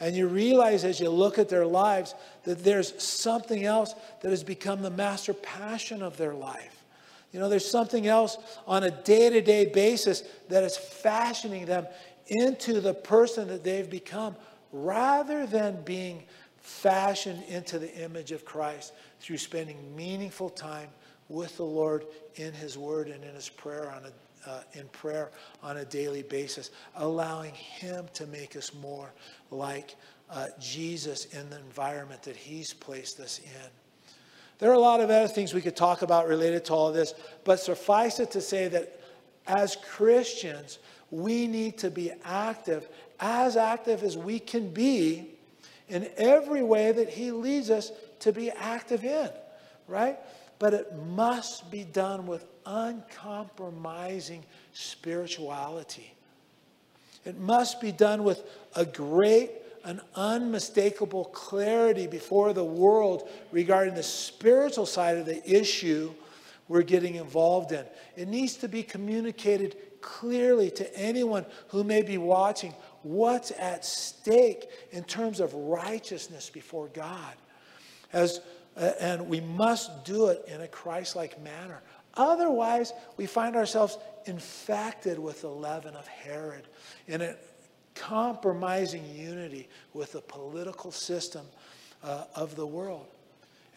[0.00, 2.14] And you realize as you look at their lives
[2.44, 6.84] that there's something else that has become the master passion of their life.
[7.32, 11.86] You know, there's something else on a day to day basis that is fashioning them
[12.26, 14.36] into the person that they've become
[14.72, 16.24] rather than being
[16.58, 20.88] fashioned into the image of Christ through spending meaningful time
[21.28, 24.10] with the Lord in His Word and in His prayer on a
[24.46, 25.30] uh, in prayer
[25.62, 29.12] on a daily basis, allowing Him to make us more
[29.50, 29.96] like
[30.30, 33.70] uh, Jesus in the environment that He's placed us in.
[34.58, 36.94] There are a lot of other things we could talk about related to all of
[36.94, 37.14] this,
[37.44, 39.00] but suffice it to say that
[39.46, 40.78] as Christians,
[41.10, 42.88] we need to be active,
[43.20, 45.30] as active as we can be
[45.88, 49.28] in every way that He leads us to be active in,
[49.86, 50.18] right?
[50.58, 56.14] But it must be done with uncompromising spirituality.
[57.24, 58.42] It must be done with
[58.76, 59.50] a great,
[59.84, 66.12] an unmistakable clarity before the world regarding the spiritual side of the issue
[66.68, 67.84] we're getting involved in.
[68.16, 74.68] It needs to be communicated clearly to anyone who may be watching what's at stake
[74.90, 77.34] in terms of righteousness before God.
[78.12, 78.40] As,
[78.76, 81.80] and we must do it in a Christ like manner.
[82.14, 86.66] Otherwise, we find ourselves infected with the leaven of Herod
[87.06, 87.34] in a
[87.94, 91.46] compromising unity with the political system
[92.02, 93.06] uh, of the world.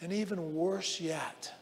[0.00, 1.52] And even worse yet,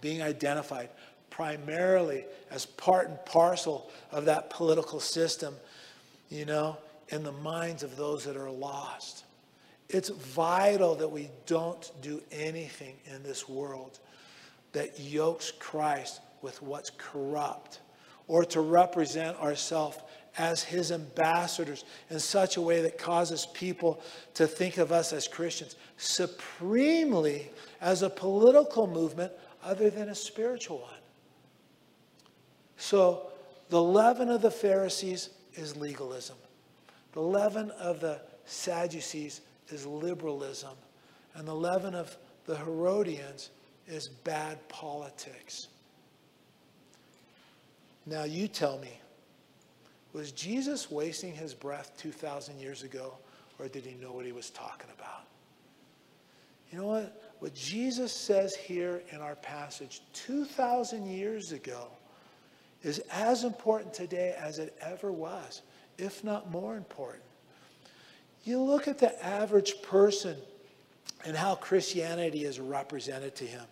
[0.00, 0.88] being identified
[1.30, 5.54] primarily as part and parcel of that political system,
[6.28, 6.76] you know,
[7.08, 9.21] in the minds of those that are lost.
[9.88, 13.98] It's vital that we don't do anything in this world
[14.72, 17.80] that yokes Christ with what's corrupt
[18.26, 19.98] or to represent ourselves
[20.38, 24.00] as his ambassadors in such a way that causes people
[24.34, 30.78] to think of us as Christians supremely as a political movement other than a spiritual
[30.78, 30.94] one.
[32.76, 33.30] So,
[33.68, 36.36] the leaven of the Pharisees is legalism,
[37.12, 39.40] the leaven of the Sadducees
[39.72, 40.76] is liberalism,
[41.34, 43.50] and the leaven of the Herodians
[43.86, 45.68] is bad politics.
[48.06, 49.00] Now, you tell me,
[50.12, 53.14] was Jesus wasting his breath 2,000 years ago,
[53.58, 55.24] or did he know what he was talking about?
[56.70, 57.22] You know what?
[57.38, 61.88] What Jesus says here in our passage 2,000 years ago
[62.82, 65.62] is as important today as it ever was,
[65.98, 67.22] if not more important.
[68.44, 70.36] You look at the average person
[71.24, 73.62] and how Christianity is represented to him.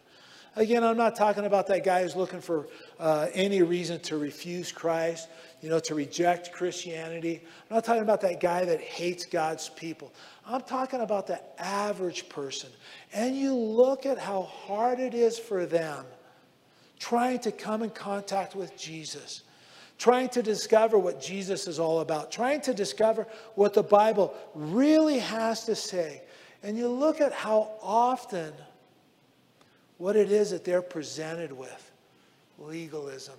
[0.57, 2.67] Again, I'm not talking about that guy who's looking for
[2.99, 5.29] uh, any reason to refuse Christ,
[5.61, 7.41] you know, to reject Christianity.
[7.71, 10.13] I'm not talking about that guy that hates God's people.
[10.45, 12.71] I'm talking about the average person.
[13.13, 16.05] And you look at how hard it is for them
[16.99, 19.43] trying to come in contact with Jesus,
[20.01, 25.19] trying to discover what Jesus is all about, trying to discover what the Bible really
[25.19, 26.23] has to say.
[26.63, 28.55] And you look at how often
[29.99, 31.93] what it is that they're presented with
[32.59, 33.35] legalism,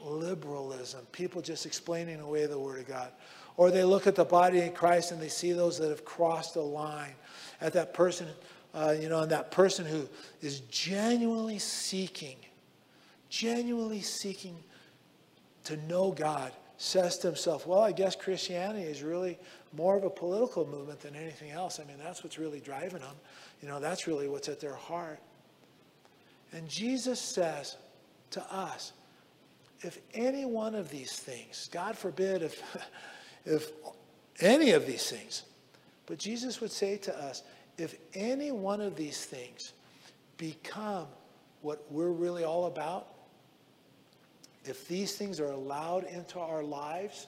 [0.00, 3.10] liberalism, people just explaining away the Word of God.
[3.56, 6.54] Or they look at the body of Christ and they see those that have crossed
[6.54, 7.16] the line,
[7.60, 8.28] at that person,
[8.74, 10.08] uh, you know, and that person who
[10.40, 12.36] is genuinely seeking,
[13.28, 14.56] genuinely seeking
[15.66, 19.38] to know God says to himself, well, I guess Christianity is really
[19.72, 21.80] more of a political movement than anything else.
[21.80, 23.14] I mean, that's what's really driving them.
[23.62, 25.18] You know, that's really what's at their heart.
[26.52, 27.76] And Jesus says
[28.30, 28.92] to us,
[29.80, 32.62] if any one of these things, God forbid if,
[33.44, 33.72] if
[34.40, 35.44] any of these things,
[36.06, 37.42] but Jesus would say to us,
[37.78, 39.72] if any one of these things
[40.36, 41.06] become
[41.62, 43.08] what we're really all about,
[44.68, 47.26] if these things are allowed into our lives,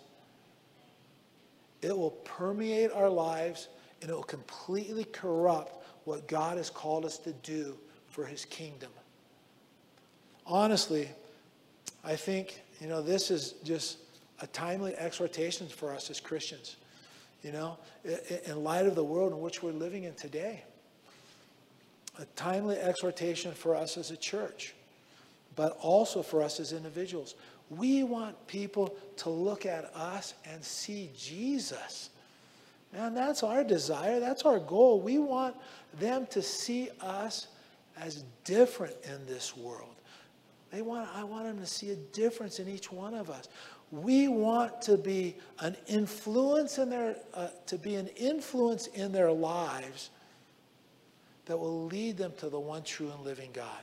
[1.82, 3.68] it will permeate our lives
[4.00, 7.76] and it will completely corrupt what God has called us to do
[8.08, 8.90] for his kingdom.
[10.46, 11.08] Honestly,
[12.04, 13.98] I think, you know, this is just
[14.40, 16.76] a timely exhortation for us as Christians,
[17.42, 17.76] you know,
[18.46, 20.62] in light of the world in which we're living in today.
[22.18, 24.74] A timely exhortation for us as a church,
[25.58, 27.34] but also for us as individuals.
[27.68, 32.10] We want people to look at us and see Jesus.
[32.92, 34.20] Man, that's our desire.
[34.20, 35.00] That's our goal.
[35.00, 35.56] We want
[35.98, 37.48] them to see us
[38.00, 39.96] as different in this world.
[40.70, 43.48] They want, I want them to see a difference in each one of us.
[43.90, 49.32] We want to be an influence in their, uh, to be an influence in their
[49.32, 50.10] lives
[51.46, 53.82] that will lead them to the one true and living God,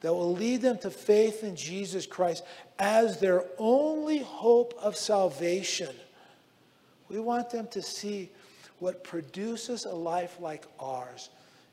[0.00, 2.44] that will lead them to faith in Jesus Christ
[2.78, 5.94] as their only hope of salvation.
[7.08, 8.30] We want them to see
[8.78, 11.30] what produces a life like ours.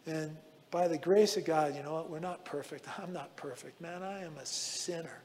[0.07, 0.36] And
[0.71, 2.09] by the grace of God, you know what?
[2.09, 2.88] We're not perfect.
[2.99, 3.80] I'm not perfect.
[3.80, 5.21] Man, I am a sinner.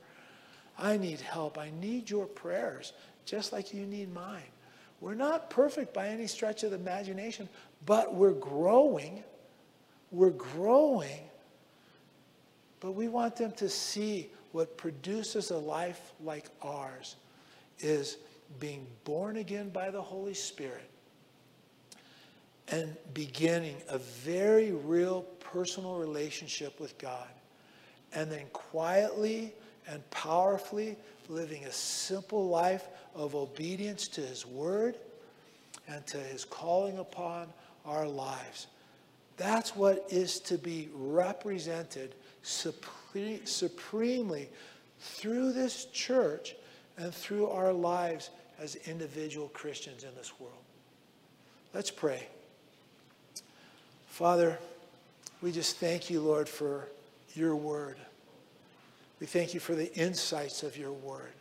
[0.79, 1.59] I need help.
[1.59, 2.93] I need your prayers,
[3.25, 4.43] just like you need mine.
[5.01, 7.49] We're not perfect by any stretch of the imagination,
[7.87, 9.25] but we're growing.
[10.11, 11.30] We're growing.
[12.81, 17.17] But we want them to see what produces a life like ours
[17.79, 18.17] is
[18.59, 20.91] being born again by the Holy Spirit
[22.69, 27.29] and beginning a very real personal relationship with God.
[28.13, 29.53] And then quietly
[29.89, 30.97] and powerfully
[31.29, 34.97] living a simple life of obedience to His Word
[35.89, 37.49] and to His calling upon
[37.85, 38.67] our lives.
[39.37, 43.41] That's what is to be represented supremely
[45.01, 46.55] through this church
[46.97, 50.55] and through our lives as individual Christians in this world.
[51.73, 52.27] Let's pray.
[54.09, 54.59] Father,
[55.41, 56.89] we just thank you, Lord, for
[57.35, 57.97] your word.
[59.21, 61.33] We thank you for the insights of your word.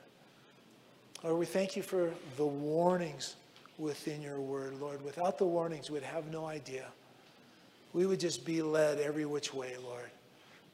[1.23, 3.35] Lord, we thank you for the warnings
[3.77, 5.03] within your word, Lord.
[5.03, 6.85] Without the warnings, we'd have no idea.
[7.91, 10.09] We would just be led every which way, Lord.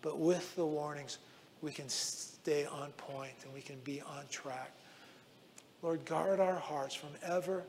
[0.06, 1.18] But with the warnings,
[1.64, 4.72] we can stay on point and we can be on track.
[5.82, 7.64] Lord, guard our hearts from ever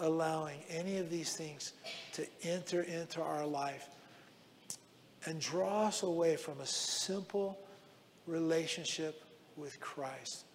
[0.00, 1.74] allowing any of these things
[2.14, 3.90] to enter into our life
[5.26, 7.58] and draw us away from a simple
[8.26, 9.22] relationship
[9.58, 10.46] with Christ.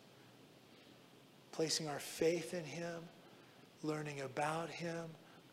[1.51, 3.03] Placing our faith in Him,
[3.83, 5.05] learning about Him,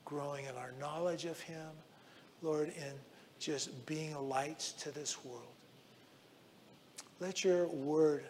[0.06, 1.68] growing in our knowledge of Him,
[2.40, 2.94] Lord, in
[3.38, 5.53] just being lights to this world.
[7.20, 8.24] Let your word,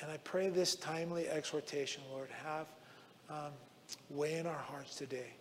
[0.00, 2.66] and I pray this timely exhortation, Lord, have.
[3.30, 3.52] Um,
[4.10, 5.32] Weigh in our hearts today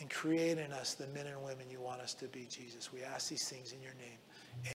[0.00, 2.92] and create in us the men and women you want us to be, Jesus.
[2.92, 4.18] We ask these things in your name.